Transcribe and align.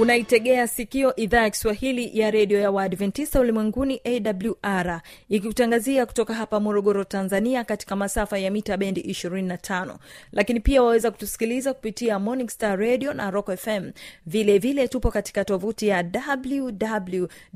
unaitegea 0.00 0.68
sikio 0.68 1.16
idhaa 1.16 1.42
ya 1.42 1.50
kiswahili 1.50 2.18
ya 2.18 2.30
redio 2.30 2.60
ya 2.60 2.70
waadventista 2.70 3.40
ulimwenguni 3.40 4.00
awr 4.04 5.00
ikikutangazia 5.28 6.06
kutoka 6.06 6.34
hapa 6.34 6.60
morogoro 6.60 7.04
tanzania 7.04 7.64
katika 7.64 7.96
masafa 7.96 8.38
ya 8.38 8.50
mita 8.50 8.76
bendi 8.76 9.00
25 9.00 9.96
lakini 10.32 10.60
pia 10.60 10.82
waweza 10.82 11.10
kutusikiliza 11.10 11.74
kupitia 11.74 12.18
morning 12.18 12.48
star 12.50 12.78
radio 12.78 13.12
na 13.14 13.30
rock 13.30 13.56
fm 13.56 13.90
vilevile 14.26 14.58
vile 14.58 14.88
tupo 14.88 15.10
katika 15.10 15.44
tovuti 15.44 15.88
ya 15.88 16.04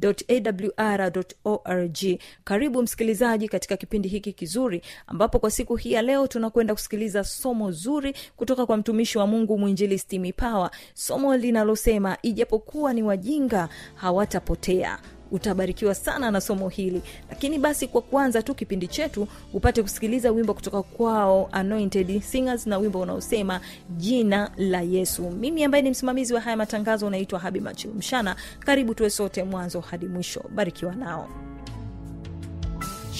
wwwawr 0.02 1.12
org. 1.44 1.98
Karibu 2.44 2.82
msikilizaji 2.82 3.48
katika 3.48 3.76
kipindi 3.76 4.08
hiki 4.08 4.32
kizuri 4.32 4.82
ambapo 5.06 5.38
kwa 5.38 5.50
siku 5.50 5.76
hii 5.76 5.92
ya 5.92 6.02
leo 6.02 6.26
tunakwenda 6.26 6.74
kusikiliza 6.74 7.24
somo 7.24 7.70
zuri 7.72 8.14
kutoka 8.36 8.66
kwa 8.66 8.76
mtumishi 8.76 9.18
wa 9.18 9.26
mungu 9.26 9.58
mwinjilisti 9.58 10.18
mipawa. 10.18 10.70
Somo 10.94 11.36
linalosema 11.36 12.16
ijapokuwa 12.32 12.92
ni 12.92 13.02
wajinga 13.02 13.68
hawatapotea. 13.94 14.98
Utabarikiwa 15.30 15.94
sana 15.94 16.30
na 16.30 16.40
somo 16.40 16.68
hili. 16.68 17.02
Lakini 17.30 17.58
basi 17.58 17.86
kwa 17.88 18.02
kuanza 18.02 18.42
tu 18.42 18.54
kipindi 18.54 18.86
chetu 18.88 19.28
upate 19.52 19.82
kusikiliza 19.82 20.30
wimbo 20.30 20.54
kutoka 20.54 20.82
kwao 20.82 21.48
anointed 21.52 22.20
singers 22.22 22.66
na 22.66 22.78
wimbo 22.78 23.00
unaosema 23.00 23.60
jina 23.96 24.50
la 24.56 24.80
yesu. 24.80 25.30
Mimi 25.30 25.64
ambaye 25.64 25.82
ni 25.82 25.90
msimamizi 25.90 26.34
wa 26.34 26.40
haya 26.40 26.56
matangazo 26.56 27.06
unaitwa 27.06 27.38
habi 27.38 27.60
machilumshana 27.60 28.36
karibu 28.60 28.94
tuwe 28.94 29.10
sote 29.10 29.42
mwanzo 29.44 29.80
hadi 29.80 30.06
mwisho. 30.06 30.42
Barikiwa 30.54 30.94
nao. 30.94 31.28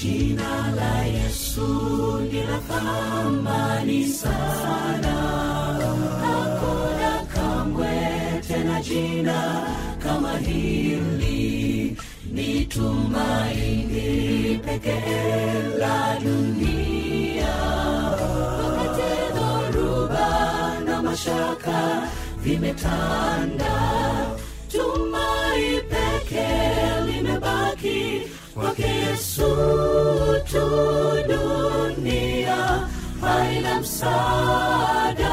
Jina 0.03 0.73
la 0.77 1.05
yesu 1.05 1.67
ni 2.33 2.43
la 2.43 2.59
thamani 2.59 4.07
sana 4.07 5.15
jina 8.83 9.67
kama 10.03 10.39
hili 10.39 11.97
ni 12.33 12.65
tumaini 12.65 14.59
pekee 14.65 15.63
la 15.79 16.19
dunia. 16.25 17.55
Wakati 18.63 19.13
dhoruba 19.35 20.81
na 20.85 21.03
mashaka 21.03 22.09
vimetanda 22.42 23.77
tumai 24.73 25.83
pekee 25.91 27.01
limebaki 27.07 28.23
kwake 28.55 28.83
yesu 28.87 29.47
tu. 30.53 30.69
Dunia 31.29 32.89
haina 33.21 33.81
msaada 33.81 35.33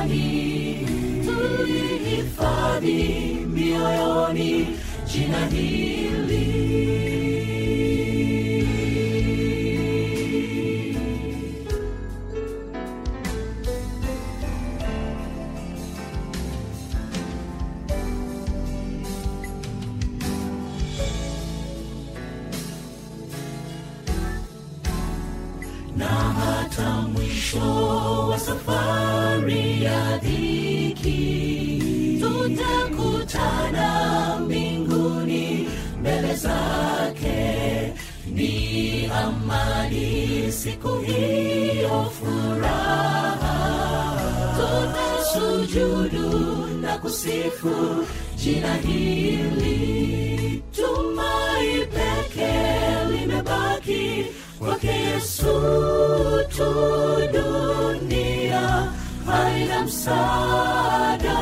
tulihifadhi 2.81 3.45
mioyoni 3.45 4.67
jina 5.05 5.45
hili. 5.45 6.41
Na 25.97 26.05
hata 26.07 26.89
mwisho 26.91 27.59
wa 28.29 28.39
safari 28.39 29.83
ya 29.83 30.17
ni 39.21 39.27
amani 39.27 40.51
siku 40.51 40.87
hiyo 40.97 42.11
furaha. 42.19 43.55
Tutasujudu 44.55 46.67
na 46.81 46.97
kusifu 46.97 48.05
jina 48.35 48.73
hili. 48.75 50.63
Tumai 50.75 51.85
peke 51.85 52.51
limebaki 53.11 54.25
kwake 54.59 54.87
yesu 54.87 55.53
tu. 56.57 56.71
Dunia 57.33 58.91
haina 59.25 59.83
msaada. 59.83 61.37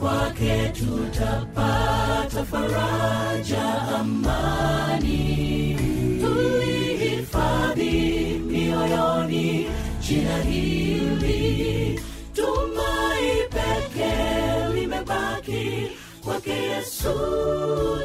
Kwake 0.00 0.68
tutapata 0.68 2.44
faraja 2.44 3.82
amani 4.00 5.76
tulihifadhi 7.32 8.38
mioyoni 8.38 9.66
jina 10.00 10.38
hili 10.42 12.00
tumai 12.34 13.30
pekee 13.50 14.68
limebaki 14.74 15.88
kwake 16.24 16.50
yesu 16.52 17.12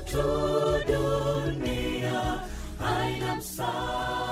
tu 0.06 0.23
dunia. 0.88 2.39
Haina 2.79 3.35
kwake 3.35 4.30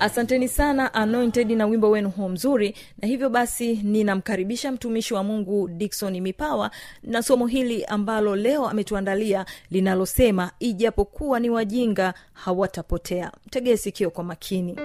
asanteni 0.00 0.48
sana 0.48 0.94
anointed 0.94 1.50
na 1.50 1.66
wimbo 1.66 1.90
wenu 1.90 2.10
huo 2.10 2.28
mzuri. 2.28 2.76
Na 3.02 3.08
hivyo 3.08 3.30
basi 3.30 3.74
ninamkaribisha 3.82 4.72
mtumishi 4.72 5.14
wa 5.14 5.22
mungu 5.24 5.68
dikson 5.68 6.20
mipawa 6.20 6.70
na 7.02 7.22
somo 7.22 7.46
hili 7.46 7.84
ambalo 7.84 8.36
leo 8.36 8.68
ametuandalia 8.68 9.46
linalosema 9.70 10.50
ijapokuwa 10.60 11.40
ni 11.40 11.50
wajinga 11.50 12.14
hawatapotea. 12.32 13.32
Mtegee 13.46 13.76
sikio 13.76 14.10
kwa 14.10 14.24
makini. 14.24 14.76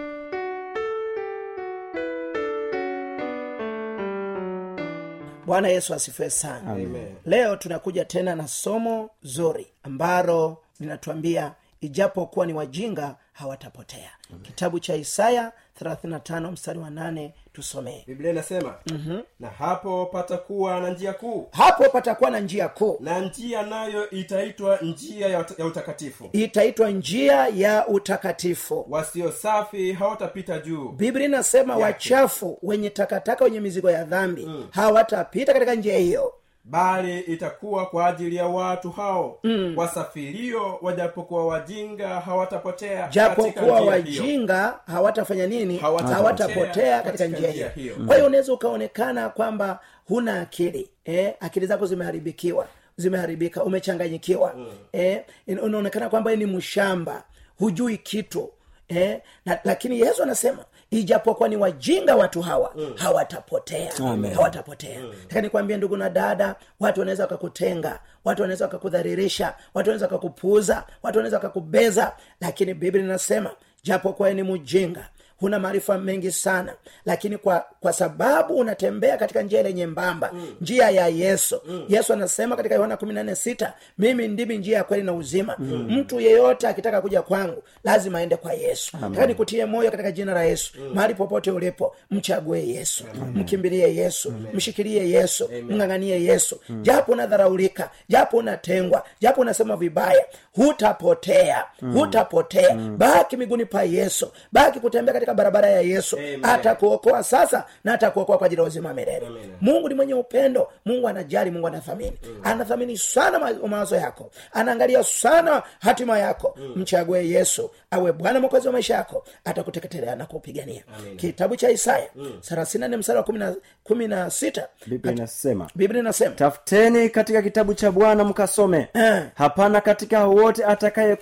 Bwana 5.45 5.67
yesu 5.67 5.93
asifiwe 5.93 6.29
sana. 6.29 6.71
Amen. 6.71 7.15
leo 7.25 7.55
tunakuja 7.55 8.05
tena 8.05 8.35
na 8.35 8.47
somo 8.47 9.09
zuri 9.23 9.67
ambalo 9.83 10.57
linatuambia 10.79 11.51
ijapokuwa 11.81 12.45
ni 12.45 12.53
wajinga 12.53 13.15
hawatapotea. 13.33 14.11
Kitabu 14.41 14.79
cha 14.79 14.95
isaya 14.95 15.51
35 15.83 16.51
mstari 16.51 16.79
wa 16.79 16.89
8 16.89 17.29
tusomee. 17.53 18.03
Biblia 18.07 18.31
inasema 18.31 18.75
mm-hmm. 18.91 19.23
na 19.39 19.47
hapo 19.49 20.05
patakuwa 20.05 20.79
na 20.79 20.89
njia 20.89 21.13
kuu. 21.13 21.47
Hapo 21.51 21.89
patakuwa 21.89 22.29
na 22.29 22.39
njia 22.39 22.67
kuu. 22.69 22.97
Na 22.99 23.19
njia 23.19 23.61
nayo 23.63 24.09
itaitwa 24.09 24.77
njia 24.81 25.27
ya, 25.27 25.45
ya 25.57 25.65
utakatifu. 25.65 26.29
Itaitwa 26.33 26.89
njia 26.89 27.47
ya 27.47 27.87
utakatifu. 27.87 28.85
Wasio 28.89 29.31
safi 29.31 29.93
hawatapita 29.93 30.59
juu. 30.59 30.89
Biblia 30.89 31.25
inasema 31.25 31.77
wachafu 31.77 32.59
wenye 32.63 32.89
takataka 32.89 33.43
wenye 33.45 33.59
mizigo 33.59 33.91
ya 33.91 34.03
dhambi 34.03 34.45
mm. 34.45 34.67
hawatapita 34.71 35.53
katika 35.53 35.75
njia 35.75 35.97
hiyo 35.97 36.33
bali 36.69 37.19
itakuwa 37.19 37.85
kwa 37.85 38.07
ajili 38.07 38.35
ya 38.35 38.45
watu 38.45 38.91
hao. 38.91 39.39
Mm. 39.43 39.73
wasafirio 39.77 40.77
wajapokuwa 40.81 41.47
wajinga 41.47 42.07
hawatapotea 42.19 43.07
japokuwa 43.07 43.81
wajinga 43.81 44.79
hawatafanya 44.87 45.47
nini? 45.47 45.77
Hawatapotea 45.77 46.15
hawatapotea 46.17 47.01
katika 47.01 47.25
njia 47.25 47.49
njia 47.51 47.69
hiyo. 47.69 47.95
mm. 47.99 48.07
kwa 48.07 48.15
hiyo 48.15 48.27
unaweza 48.27 48.53
ukaonekana 48.53 49.29
kwamba 49.29 49.79
huna 50.07 50.41
akili 50.41 50.89
eh, 51.05 51.33
akili 51.39 51.65
zako 51.65 51.85
zimeharibikiwa 51.85 52.67
zimeharibika 52.97 53.63
umechanganyikiwa 53.63 54.53
mm. 54.57 54.67
eh, 54.91 55.23
unaonekana 55.47 56.09
kwamba 56.09 56.35
ni 56.35 56.45
mshamba 56.45 57.23
hujui 57.59 57.97
kitu 57.97 58.49
eh, 58.87 59.21
na, 59.45 59.59
lakini 59.63 59.99
yesu 59.99 60.23
anasema 60.23 60.65
ijapokuwa 60.91 61.49
ni 61.49 61.55
wajinga 61.57 62.15
watu 62.15 62.41
hawa 62.41 62.73
mm. 62.75 62.93
hawatapotea 62.95 63.91
Amen. 63.99 64.33
hawatapotea 64.33 64.99
mm. 64.99 65.41
nikwambie 65.41 65.77
ndugu 65.77 65.97
na 65.97 66.09
dada 66.09 66.55
watu 66.79 66.99
wanaweza 66.99 67.23
wakakutenga 67.23 67.99
watu 68.25 68.41
wanaweza 68.41 68.65
wakakudharirisha 68.65 69.45
watu 69.73 69.89
wanaweza 69.89 70.05
wakakupuuza 70.05 70.75
watu 71.03 71.17
wanaweza 71.17 71.37
wakakubeza 71.37 72.11
lakini 72.41 72.73
biblia 72.73 73.03
inasema 73.03 73.51
japokuwa 73.83 74.33
ni 74.33 74.43
mjinga 74.43 75.09
huna 75.39 75.59
maarifa 75.59 75.97
mengi 75.97 76.31
sana 76.31 76.73
lakini 77.05 77.37
kwa 77.37 77.65
kwa 77.81 77.93
sababu 77.93 78.55
unatembea 78.57 79.17
katika 79.17 79.41
njia 79.41 79.59
ile 79.59 79.73
nyembamba 79.73 80.29
mm. 80.33 80.55
njia 80.61 80.89
ya 80.89 81.07
yesu 81.07 81.61
mm. 81.67 81.85
yesu 81.89 82.13
anasema 82.13 82.55
katika 82.55 82.75
yohana 82.75 82.97
kumi 82.97 83.13
na 83.13 83.23
nne 83.23 83.35
sita 83.35 83.73
mimi 83.97 84.27
ndimi 84.27 84.57
njia 84.57 84.77
ya 84.77 84.83
kweli 84.83 85.03
na 85.03 85.13
uzima 85.13 85.55
mm. 85.59 85.87
mtu 85.89 86.19
yeyote 86.19 86.67
akitaka 86.67 87.01
kuja 87.01 87.21
kwangu 87.21 87.63
lazima 87.83 88.19
aende 88.19 88.35
kwa 88.35 88.53
yesu 88.53 88.97
taka 88.97 89.25
nikutie 89.27 89.65
moyo 89.65 89.91
katika 89.91 90.11
jina 90.11 90.33
la 90.33 90.43
yesu 90.43 90.73
mm. 90.79 90.91
mahali 90.93 91.13
popote 91.15 91.51
ulipo 91.51 91.95
mchague 92.11 92.67
yesu 92.67 93.03
Amen. 93.13 93.37
mkimbilie 93.37 93.95
yesu 93.95 94.29
Amen. 94.29 94.55
mshikilie 94.55 95.09
yesu 95.09 95.49
mng'ang'anie 95.69 96.23
yesu 96.23 96.59
mm. 96.69 96.83
japo 96.83 97.11
unadharaulika 97.11 97.89
japo 98.09 98.37
unatengwa 98.37 99.05
japo 99.21 99.41
unasema 99.41 99.75
vibaya 99.75 100.25
hutapotea 100.55 101.65
mm. 101.81 101.93
hutapotea 101.93 102.75
mm. 102.75 102.97
baki 102.97 103.37
miguni 103.37 103.65
pa 103.65 103.83
yesu 103.83 104.31
baki 104.51 104.79
kutembea 104.79 105.13
katika 105.13 105.28
barabara 105.33 105.69
ya 105.69 105.81
yesu. 105.81 106.17
Atakuokoa 106.43 107.23
sasa 107.23 107.65
na 107.83 107.93
atakuokoa 107.93 108.37
kwa 108.37 108.45
ajili 108.47 108.61
ya 108.61 108.67
uzima 108.67 108.93
milele. 108.93 109.27
Mungu 109.61 109.89
ni 109.89 109.95
mwenye 109.95 110.13
upendo. 110.13 110.67
Mungu 110.85 111.07
anajali 111.07 111.51
mungu 111.51 111.67
anathamini. 111.67 112.19
Mm. 112.23 112.41
anathamini 112.43 112.97
sana 112.97 113.39
mawazo 113.67 113.95
yako. 113.95 114.31
Anaangalia 114.53 115.03
sana 115.03 115.63
hatima 115.79 116.19
yako. 116.19 116.55
Mm. 116.57 116.73
mchague 116.75 117.29
yesu 117.29 117.71
awe 117.91 118.11
bwana 118.11 118.39
mwokozi 118.39 118.67
wa 118.67 118.73
maisha 118.73 118.95
yako. 118.95 119.23
Atakuteketelea 119.45 120.15
na 120.15 120.25
kupigania 120.25 120.83
kitabu 121.17 121.55
cha 121.55 121.69
isaya 121.71 122.07
thelathini 122.41 122.87
nne 122.87 122.97
mstari 122.97 123.17
wa 123.17 123.23
kumi 123.23 124.07
na- 124.07 124.29
sita. 124.29 124.67
Biblia 124.87 125.13
inasema 125.13 125.67
biblia 125.75 125.99
inasema 126.01 126.35
tafuteni 126.35 127.09
katika 127.09 127.41
kitabu 127.41 127.73
cha 127.73 127.91
bwana 127.91 128.23
mkasome. 128.23 128.87
Eh. 128.93 129.23
hapana 129.35 129.81
katika 129.81 130.25
wote 130.27 130.65
atakaye 130.65 131.17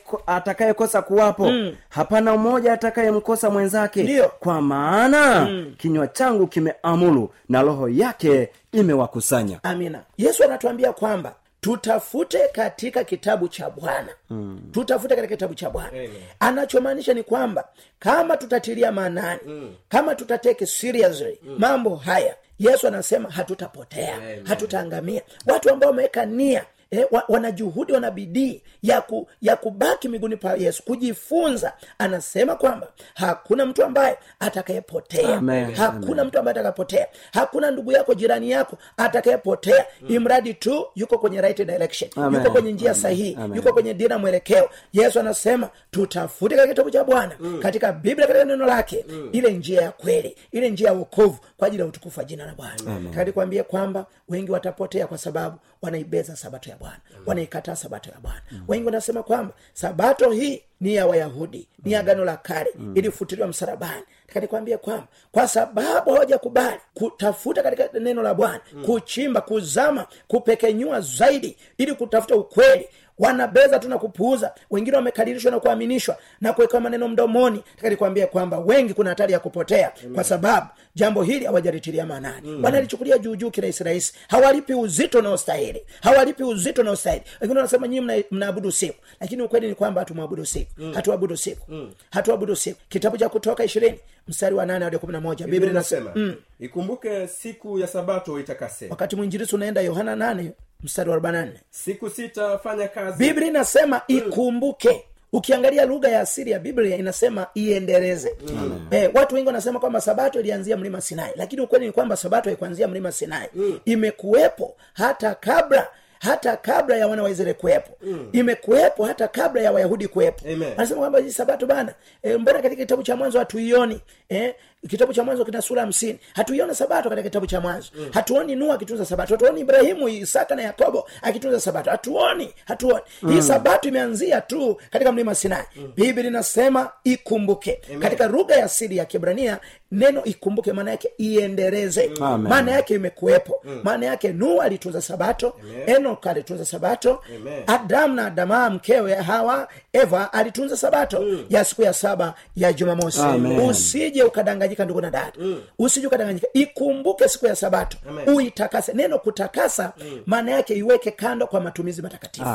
kuwapo. 1.01 1.51
Mm. 1.51 1.75
hapana 1.89 2.38
mmoja 2.38 2.74
atakayemkosa 2.74 3.50
mwenzake 3.50 3.96
Ndiyo. 4.03 4.31
kwa 4.39 4.61
maana 4.61 5.49
kinywa 5.77 6.07
changu 6.07 6.47
kimeamulu 6.47 7.33
na 7.49 7.61
roho 7.61 7.89
yake 7.89 8.49
imewakusanya. 8.71 9.59
Amina. 9.63 10.03
Yesu 10.17 10.44
anatuambia 10.44 10.94
kwamba 10.94 11.35
tutafute 11.61 12.39
katika 12.53 13.03
kitabu 13.03 13.47
cha 13.47 13.69
bwana. 13.69 14.09
Mm. 14.29 14.59
tutafute 14.71 15.15
katika 15.15 15.35
kitabu 15.35 15.55
cha 15.55 15.69
bwana. 15.69 15.91
Anachomaanisha 16.39 17.13
ni 17.13 17.23
kwamba 17.23 17.67
kama 17.99 18.38
tutatilia 18.38 18.91
maanani 18.91 19.39
mm. 19.47 19.75
kama 19.89 20.15
tutateke 20.15 20.65
seriously 20.65 21.39
mm. 21.44 21.55
mambo 21.59 21.95
haya 21.95 22.35
yesu 22.59 22.88
anasema 22.88 23.29
hatutapotea 23.29 24.19
hatutaangamia. 24.44 25.21
Watu 25.47 25.69
ambao 25.69 25.89
wameweka 25.89 26.25
nia 26.25 26.65
Eh, 26.92 27.06
wa, 27.12 27.24
wana 27.28 27.51
juhudi 27.51 27.94
wana 27.94 28.12
bidii 28.12 28.62
ya, 28.84 29.01
ku, 29.01 29.28
ya 29.42 29.56
kubaki 29.56 30.10
miguuni 30.10 30.38
pa 30.38 30.54
yesu 30.54 30.84
kujifunza. 30.84 31.74
Anasema 31.98 32.56
kwamba 32.56 32.88
hakuna 33.13 33.66
mtu 33.66 33.84
ambaye 33.84 34.18
atakayepotea. 34.39 35.38
Amen. 35.38 35.74
hakuna 35.75 36.25
mtu 36.25 36.39
ambaye 36.39 36.51
atakayepotea. 36.51 37.07
Hakuna 37.34 37.72
ndugu 37.72 37.92
yako 37.92 38.13
jirani 38.13 38.51
yako 38.51 38.78
atakayepotea. 38.98 39.86
Imradi 40.07 40.54
tu 40.54 40.86
yuko 40.95 41.18
kwenye 41.18 41.42
right 41.42 41.57
direction. 41.66 42.12
Amen. 42.16 42.39
yuko 42.39 42.51
kwenye 42.51 42.72
njia 42.72 42.92
Amen. 42.92 43.01
sahihi. 43.01 43.36
Amen. 43.36 43.57
yuko 43.57 43.74
kwenye 43.74 43.94
dira 43.94 44.18
mwelekeo. 44.18 44.69
Yesu 44.94 45.19
anasema 45.19 45.69
tutafute 45.92 46.56
katika 46.56 46.68
kitabu 46.74 46.92
cha 46.92 47.04
bwana 47.04 47.36
katika 47.62 47.92
biblia 47.94 48.28
katika 48.28 48.45
neno 48.45 48.66
lake. 48.66 49.06
Ile 49.31 49.51
njia 49.51 49.81
ya 49.81 49.92
kweli 49.92 50.36
ile 50.51 50.69
njia 50.69 50.88
ya 50.88 50.94
uokovu 50.94 51.38
kwa 51.57 51.68
ajili 51.68 51.81
ya 51.81 51.88
utukufu 51.88 52.19
wa 52.19 52.25
jina 52.25 52.45
la 52.45 52.54
bwana. 52.56 53.31
Kuambia 53.33 53.63
kwamba 53.63 54.06
wengi 54.30 54.51
watapotea 54.51 55.07
kwa 55.07 55.18
sababu 55.18 55.57
wanaibeza 55.81 56.36
sabato 56.36 56.69
ya 56.69 56.76
bwana. 56.77 57.00
Wanaikataa 57.25 57.75
sabato 57.75 58.09
ya 58.12 58.19
bwana. 58.19 58.41
Wengi 58.68 58.85
wanasema 58.85 59.24
kwamba 59.24 59.53
sabato 59.74 60.31
hii 60.31 60.63
ni 60.81 60.95
ya 60.95 61.07
wayahudi 61.07 61.68
ni 61.83 61.95
agano 61.95 62.25
la 62.25 62.38
kale 62.38 62.74
ilifutiliwa 62.95 63.47
msalabani. 63.47 64.03
Kanikwambia 64.27 64.77
kwamba 64.77 65.07
kwa 65.31 65.47
sababu 65.47 66.09
hawajakubali 66.13 66.77
kutafuta 66.94 67.63
katika 67.63 68.00
neno 68.00 68.21
la 68.21 68.33
bwana 68.33 68.59
kuchimba 68.85 69.41
kuzama 69.41 70.07
kupekenyua 70.27 71.01
zaidi 71.01 71.57
ili 71.77 71.94
kutafuta 71.94 72.35
ukweli 72.35 72.88
wanabeza 73.19 73.79
tu 73.79 73.89
na 73.89 73.97
kupuuza. 73.97 74.53
Wengine 74.71 74.95
wamekadirishwa 74.95 75.51
na 75.51 75.59
kuaminishwa 75.59 76.18
na 76.41 76.53
kuwekewa 76.53 76.81
maneno 76.81 77.07
mdomoni. 77.07 77.63
Takanikwambia 77.75 78.27
kwamba 78.27 78.59
wengi 78.59 78.94
kuna 78.94 79.09
hatari 79.09 79.33
ya 79.33 79.39
kupotea 79.39 79.91
kwa 80.15 80.23
sababu 80.23 80.68
jambo 80.95 81.23
hili 81.23 81.45
hawajalitilia 81.45 82.06
maanani. 82.06 82.47
Mm. 82.50 82.63
wanalichukulia 82.63 83.18
juujuu 83.18 83.51
kirahisi 83.51 83.83
rahisi 83.83 84.13
hawalipi 84.27 84.73
uzito 84.73 85.19
unaostahili 85.19 85.85
hawalipi 86.01 86.44
uzito 86.44 86.81
unaostahili 86.81 87.23
wengine 87.41 87.59
wanasema 87.59 87.88
nyii 87.88 88.01
mna- 88.01 88.71
siku. 88.71 88.95
Lakini 89.19 89.41
ukweli 89.41 89.68
ni 89.68 89.75
kwamba 89.75 90.01
hatumwabudu 90.01 90.45
siku 90.45 90.67
mm. 90.78 90.94
hatuabudu 90.94 91.38
siku 91.38 91.72
mm. 91.72 91.92
hatuabudu 92.12 92.56
siku 92.56 92.80
kitabu 92.90 93.18
cha 93.18 93.30
kutoka 93.30 93.64
ishirini 93.64 94.00
mstari 94.28 94.56
wa 94.56 94.66
nane 94.66 94.86
hadi 94.86 94.97
kumi 94.97 95.14
na 95.14 95.21
moja 95.21 95.47
biblia 95.47 95.71
inasema 95.71 96.12
mm. 96.16 96.36
ikumbuke 96.59 97.28
siku 97.28 97.80
ya 97.80 97.88
sabato 97.88 98.40
itakase 98.40 98.88
wakati 98.90 99.16
mwinjirisi 99.16 99.56
unaenda 99.56 99.81
yohana 99.81 100.16
nane 100.16 100.52
mstari 100.83 101.09
wa 101.09 101.14
arobanane 101.16 101.54
siku 101.69 102.09
sita 102.09 102.57
fanya 102.57 102.88
kazi. 102.88 103.18
Biblia 103.24 103.47
inasema 103.47 104.02
ikumbuke. 104.07 105.04
Ukiangalia 105.33 105.86
lugha 105.86 106.09
ya 106.09 106.19
asili 106.21 106.52
ya 106.52 106.59
biblia 106.59 106.97
inasema 106.97 107.47
iendeleze. 107.56 108.36
Mm. 108.50 108.88
eh, 108.92 109.12
watu 109.14 109.36
wengi 109.36 109.47
wanasema 109.47 109.80
kwamba 109.80 110.02
sabato 110.02 110.40
ilianzia 110.40 110.78
mlima 110.78 111.02
sinai 111.02 111.31
lakini 111.36 111.62
ukweli 111.62 111.86
ni 111.86 111.92
kwamba 111.92 112.16
sabato 112.18 112.50
haikuanzia 112.50 112.88
mlima 112.88 113.12
sinai. 113.12 113.47
Mm. 113.56 113.80
imekuwepo 113.86 114.76
hata 114.94 115.36
kabla 115.36 115.88
hata 116.19 116.57
kabla 116.57 116.97
ya 116.97 117.07
wana 117.07 117.24
wa 117.24 117.30
israeli 117.30 117.54
kuwepo 117.54 117.92
mm. 118.02 118.30
imekuwepo 118.31 119.06
hata 119.06 119.28
kabla 119.28 119.62
ya 119.62 119.71
wayahudi 119.71 120.07
kuwepo 120.07 120.45
anasema 120.78 121.00
kwamba 121.00 121.19
hii 121.19 121.31
sabato 121.31 121.66
bana 121.66 121.94
e, 122.24 122.38
mbona 122.38 122.62
katika 122.62 122.81
kitabu 122.81 123.04
cha 123.04 123.16
mwanzo 123.16 123.40
hatuioni 123.40 124.02
eh? 124.30 124.56
Kitabu 124.90 125.14
cha 125.14 125.24
mwanzo 125.24 125.46
kina 125.46 125.62
sura 125.62 125.81
hamsini. 125.81 126.19
Hatuiona 126.34 126.76
sabato 126.76 127.10
katika 127.10 127.24
kitabu 127.30 127.48
cha 127.48 127.62
mwanzo. 127.62 127.88
Mm. 127.96 128.07
hatuoni 128.14 128.56
nuhu 128.56 128.74
akitunza 128.74 129.06
sabato. 129.06 129.34
Hatuoni 129.34 129.62
ibrahimu 129.62 130.10
isaka 130.10 130.56
na 130.56 130.62
yakobo 130.62 131.07
akitunza 131.22 131.60
sabato. 131.60 131.90
Hatuoni 131.92 132.54
hatuoni. 132.66 133.02
Mm. 133.22 133.31
hii 133.34 133.42
sabato 133.42 133.88
imeanzia 133.90 134.42
tu 134.42 134.78
katika 134.92 135.12
mlima 135.12 135.36
sinai. 135.36 135.64
Mm. 135.76 135.92
biblia 135.96 136.28
inasema 136.28 136.92
ikumbuke. 137.04 137.81
Amen. 137.90 138.00
katika 138.02 138.28
lugha 138.28 138.56
ya 138.56 138.66
asili 138.66 138.98
ya 138.98 139.06
kibrania 139.06 139.57
neno 139.92 140.24
ikumbuke 140.24 140.74
maana 140.74 140.92
yake 140.92 141.12
iendeleze. 141.18 142.12
Maana 142.19 142.72
yake 142.72 142.94
imekuwepo. 142.96 143.62
Maana 143.84 144.06
yake 144.06 144.34
nuhu 144.34 144.62
alitunza 144.62 145.02
sabato 145.02 145.54
enok 145.86 146.28
alitunza 146.28 146.66
sabato 146.66 147.24
Amen. 147.36 147.64
adamu 147.68 148.14
na 148.14 148.26
adamaa 148.26 148.69
mkewe 148.69 149.14
hawa 149.16 149.68
eva 149.94 150.34
alitunza 150.34 150.78
sabato. 150.78 151.24
Ya 151.50 151.66
siku 151.66 151.81
ya 151.81 151.94
saba 151.94 152.34
ya 152.56 152.74
jumamosi. 152.74 153.22
Usije 153.69 154.24
ukadanganyika 154.24 154.67
ukadanganyika 154.68 154.86
ndugu 154.86 155.02
na 155.02 155.09
dada. 155.12 155.31
Mm. 155.40 155.62
usije 155.80 156.07
ukadanganyika 156.07 156.47
ikumbuke 156.54 157.28
siku 157.30 157.45
ya 157.45 157.56
sabato. 157.56 157.97
Amen. 158.09 158.30
uitakase. 158.30 158.94
Neno 158.94 159.19
kutakasa 159.19 159.94
maana 160.26 160.52
yake 160.52 160.76
iweke 160.76 161.12
kando 161.12 161.47
kwa 161.47 161.59
matumizi 161.62 162.02
matakatifu. 162.02 162.45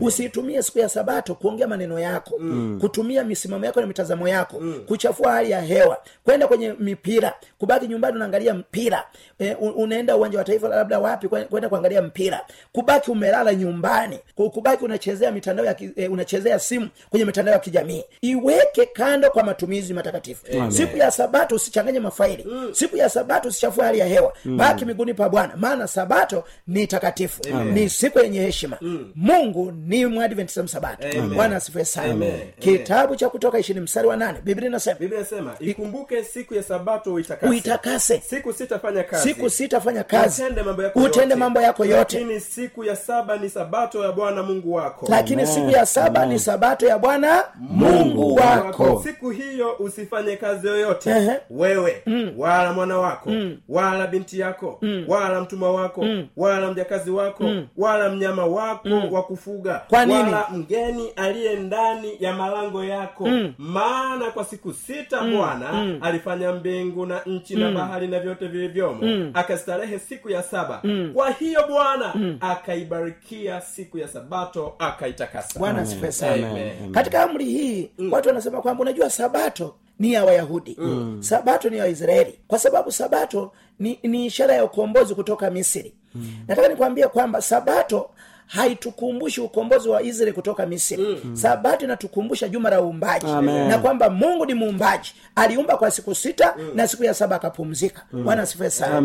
Usiitumie 0.00 0.62
siku 0.62 0.78
ya 0.78 0.88
sabato 0.88 1.34
kuongea 1.34 1.68
maneno 1.68 1.98
yako. 1.98 2.34
Mm. 2.38 2.78
kutumia 2.80 3.24
misimamo 3.24 3.66
yako 3.66 3.80
na 3.80 3.86
mitazamo 3.86 4.28
yako. 4.28 4.60
Mm. 4.60 4.80
kuchafua 4.86 5.32
hali 5.32 5.50
ya 5.50 5.60
hewa. 5.60 5.98
Kwenda 6.24 6.46
kwenye 6.46 6.74
mipira. 6.78 7.34
Kubaki 7.58 7.88
nyumbani 7.88 8.16
unaangalia 8.16 8.54
mpira. 8.54 9.04
E, 9.38 9.54
unaenda 9.54 10.16
uwanja 10.16 10.38
wa 10.38 10.44
taifa 10.44 10.68
labda 10.68 10.98
wapi 10.98 11.28
kwenda 11.28 11.68
kuangalia 11.68 12.02
mpira. 12.02 12.40
Kubaki 12.72 13.10
umelala 13.10 13.54
nyumbani. 13.54 14.18
Kubaki 14.34 14.84
unachezea 14.84 15.32
mitandao 15.32 15.66
ya 15.66 15.76
e, 15.96 16.08
unachezea 16.08 16.58
simu 16.58 16.88
kwenye 17.10 17.24
mitandao 17.24 17.54
ya 17.54 17.60
kijamii. 17.60 18.04
Iweke 18.20 18.86
kando 18.86 19.30
kwa 19.30 19.42
matumizi 19.42 19.94
matakatifu. 19.94 20.46
Siku 20.68 20.96
ya 20.96 21.10
sabato 21.10 21.58
usichanganye 21.62 22.00
mafaili. 22.00 22.46
Siku 22.72 22.96
ya 22.96 23.08
sabato 23.08 23.48
usichafue 23.48 23.84
hali 23.84 23.98
ya 23.98 24.06
hewa. 24.06 24.32
Baki 24.44 24.84
miguuni 24.84 25.14
pa 25.14 25.28
bwana 25.28 25.56
maana 25.56 25.86
sabato 25.88 26.44
ni 26.66 26.86
takatifu. 26.86 27.40
Ni 27.72 27.88
siku 27.88 28.18
yenye 28.18 28.40
heshima. 28.40 28.78
Mungu 29.14 29.72
ni 29.86 30.06
mwadventisa 30.06 30.62
msabato. 30.62 31.06
Bwana 31.34 31.56
asifue 31.56 31.84
sana. 31.84 32.12
Amen. 32.12 32.32
kitabu 32.58 33.16
cha 33.16 33.28
kutoka 33.28 33.58
ishini 33.58 33.80
mstari 33.80 34.08
wa 34.08 34.16
nane 34.16 34.38
biblia 34.44 34.68
inasema 34.68 34.98
biblia 34.98 35.18
inasema 35.20 35.54
ikumbuke 35.60 36.24
siku 36.24 36.54
ya 36.54 36.62
sabato 36.62 37.14
uitakase. 37.14 37.46
Uitakase. 37.52 38.22
Siku 38.30 38.52
sitafanya 38.52 39.02
kazi. 39.04 39.28
Siku 39.28 39.50
sitafanya 39.50 40.04
kazi. 40.04 40.42
Utende 40.42 40.62
mambo 40.62 40.82
yako 40.82 40.98
utende 41.00 41.20
yote. 41.22 41.36
mambo 41.36 41.60
yako 41.60 41.84
yote. 41.84 42.18
Lakini 42.18 42.40
siku 42.40 42.84
ya 42.84 42.96
saba 42.96 43.36
ni 43.36 43.50
sabato 43.50 44.04
ya 44.04 44.12
bwana 44.12 44.42
mungu 44.42 44.74
wako. 44.74 45.06
Lakini 45.10 45.46
siku 45.46 45.70
ya 45.70 45.86
saba 45.86 46.26
ni 46.26 46.38
sabato 46.38 46.86
ya 46.86 46.98
bwana 46.98 47.44
mungu 47.58 48.34
wako. 48.34 49.02
Siku 49.04 49.30
hiyo 49.30 49.76
usifanye 49.78 50.36
kazi 50.36 50.66
yoyote. 50.66 51.10
Wewe 51.56 52.02
wala 52.36 52.72
mwana 52.72 52.98
wako 52.98 53.30
wala 53.68 54.06
binti 54.06 54.40
yako 54.40 54.80
wala 55.08 55.40
mtuma 55.40 55.70
wako 55.70 56.04
wala 56.36 56.70
mjakazi 56.70 57.10
wako 57.10 57.50
wala 57.76 58.08
mnyama 58.10 58.46
wako 58.46 58.88
wa 59.10 59.22
kufuga 59.22 59.82
Kwa 59.88 60.06
nini? 60.06 60.18
wala 60.22 60.46
mgeni 60.52 61.08
aliye 61.16 61.56
ndani 61.56 62.12
ya 62.20 62.32
malango 62.34 62.84
yako. 62.84 63.28
Maana 63.58 64.30
kwa 64.30 64.44
siku 64.44 64.72
sita 64.72 65.20
bwana 65.22 65.96
alifanya 66.00 66.52
mbingu 66.52 67.06
na 67.06 67.20
nchi 67.26 67.56
na 67.56 67.70
bahari 67.70 68.08
na 68.08 68.20
vyote 68.20 68.46
vilivyomo. 68.46 69.30
Akastarehe 69.34 69.98
siku 69.98 70.30
ya 70.30 70.42
saba. 70.42 70.82
Kwa 71.14 71.30
hiyo 71.30 71.60
bwana 71.68 72.14
akaibarikia 72.40 73.60
siku 73.60 73.98
ya 73.98 74.08
sabato 74.08 74.74
akaitakasa. 74.78 75.58
Bwana 75.60 75.80
asifiwe 75.80 76.12
sana. 76.12 76.50
Katika 76.92 77.22
amri 77.22 77.44
hii 77.44 77.90
watu 78.10 78.28
wanasema 78.28 78.62
kwamba 78.62 78.82
unajua 78.82 79.10
sabato 79.10 79.74
ni 80.02 80.12
ya 80.12 80.24
wayahudi 80.24 80.76
mm. 80.80 81.16
sabato 81.22 81.70
ni 81.70 81.76
ya 81.76 81.82
waisraeli 81.84 82.38
kwa 82.48 82.58
sababu 82.58 82.92
sabato 82.92 83.52
ni, 83.78 83.98
ni 84.02 84.26
ishara 84.26 84.54
ya 84.54 84.64
ukombozi 84.64 85.14
kutoka 85.14 85.50
misri 85.50 85.94
mm. 86.14 86.32
nataka 86.48 86.68
nikwambia 86.68 87.08
kwamba 87.08 87.42
sabato 87.42 88.10
haitukumbushi 88.52 89.40
ukombozi 89.40 89.88
wa 89.88 90.02
israeli 90.02 90.32
kutoka 90.32 90.66
misri. 90.66 91.20
Mm. 91.24 91.36
sabato 91.36 91.84
inatukumbusha 91.84 92.48
juma 92.48 92.70
la 92.70 92.82
uumbaji. 92.82 93.26
Amen. 93.26 93.68
na 93.68 93.78
kwamba 93.78 94.10
mungu 94.10 94.46
ni 94.46 94.54
muumbaji. 94.54 95.14
Aliumba 95.34 95.76
kwa 95.76 95.90
siku 95.90 96.14
sita 96.14 96.54
mm. 96.58 96.70
na 96.74 96.88
siku 96.88 97.04
ya 97.04 97.14
saba 97.14 97.36
akapumzika. 97.36 98.02
Bwana 98.12 98.42
asifiwe 98.42 98.70
sana. 98.70 98.96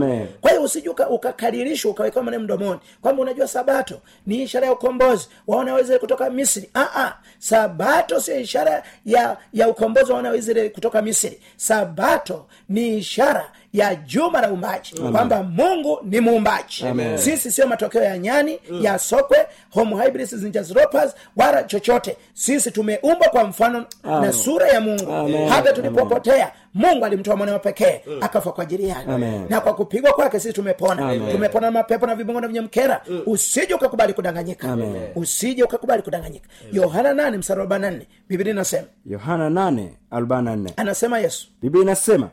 Kwa 0.42 0.52
hiyo 0.52 0.64
usije 0.64 0.90
ukakaririshwa 0.90 1.92
ukawekewa 1.92 2.26
maneno 2.26 2.44
mdomoni 2.44 2.80
kwamba 3.02 3.22
unajua 3.22 3.48
sabato 3.48 4.02
ni 4.26 4.44
ishara 4.44 4.68
ya 4.68 4.74
ukombozi 4.74 5.28
waona 5.48 5.74
waisraeli 5.74 6.00
kutoka 6.00 6.30
misri. 6.30 6.70
Aa, 6.76 7.14
sabato 7.40 8.20
sio 8.22 8.40
ishara 8.40 8.84
ya 9.06 9.38
ya 9.54 9.70
ukombozi 9.70 10.12
waona 10.12 10.30
waisraeli 10.30 10.70
kutoka 10.70 11.02
misri. 11.02 11.40
Sabato 11.58 12.46
ni 12.70 12.98
ishara 12.98 13.52
ya 13.78 13.96
juma 13.96 14.42
la 14.42 14.52
uumbaji 14.52 14.96
kwamba 15.12 15.44
mungu 15.44 16.00
ni 16.04 16.20
muumbaji. 16.20 16.86
Sisi 17.18 17.52
sio 17.52 17.68
matokeo 17.68 18.04
ya 18.04 18.18
nyani 18.18 18.60
ya 18.82 19.00
sokwe 19.00 19.38
homo 19.74 20.02
hybris 20.02 20.36
zinjazropas 20.36 21.16
wala 21.36 21.64
chochote. 21.64 22.18
Sisi 22.34 22.72
tumeumbwa 22.72 23.30
kwa 23.30 23.44
mfano 23.44 23.86
na 24.04 24.34
sura 24.34 24.68
ya 24.68 24.82
mungu. 24.82 25.12
Amen. 25.14 25.50
hata 25.50 25.74
tulipopotea 25.74 26.52
mungu 26.74 27.06
alimtoa 27.06 27.36
mwanawe 27.36 27.60
pekee 27.60 28.02
akafa 28.22 28.52
kwa 28.52 28.64
ajili 28.64 28.88
yake. 28.90 29.10
Na 29.50 29.62
kwa 29.62 29.74
kupigwa 29.76 30.14
kwake 30.14 30.40
sisi 30.40 30.54
tumepona. 30.54 31.10
Amen. 31.10 31.32
tumepona 31.32 31.68
na 31.68 31.72
mapepo 31.72 32.06
na 32.08 32.16
vibongo 32.16 32.42
na 32.42 32.48
vinyemkera 32.48 33.02
usije 33.26 33.74
ukakubali 33.74 34.14
kudanganyika. 34.14 34.72
Amen. 34.72 34.96
usije 35.16 35.64
ukakubali 35.64 36.02
kudanganyika. 36.02 36.50
Yohana 36.72 37.14
8 37.14 37.38
mstari 37.38 37.60
wa 37.62 37.66
44 37.68 38.02
biblia 38.30 38.54
inasema. 38.54 38.88
Yohana 39.06 39.50
8:44 39.50 40.70
anasema 40.78 41.20
yesu. 41.20 41.48
Biblia 41.62 41.84
inasema 41.84 42.30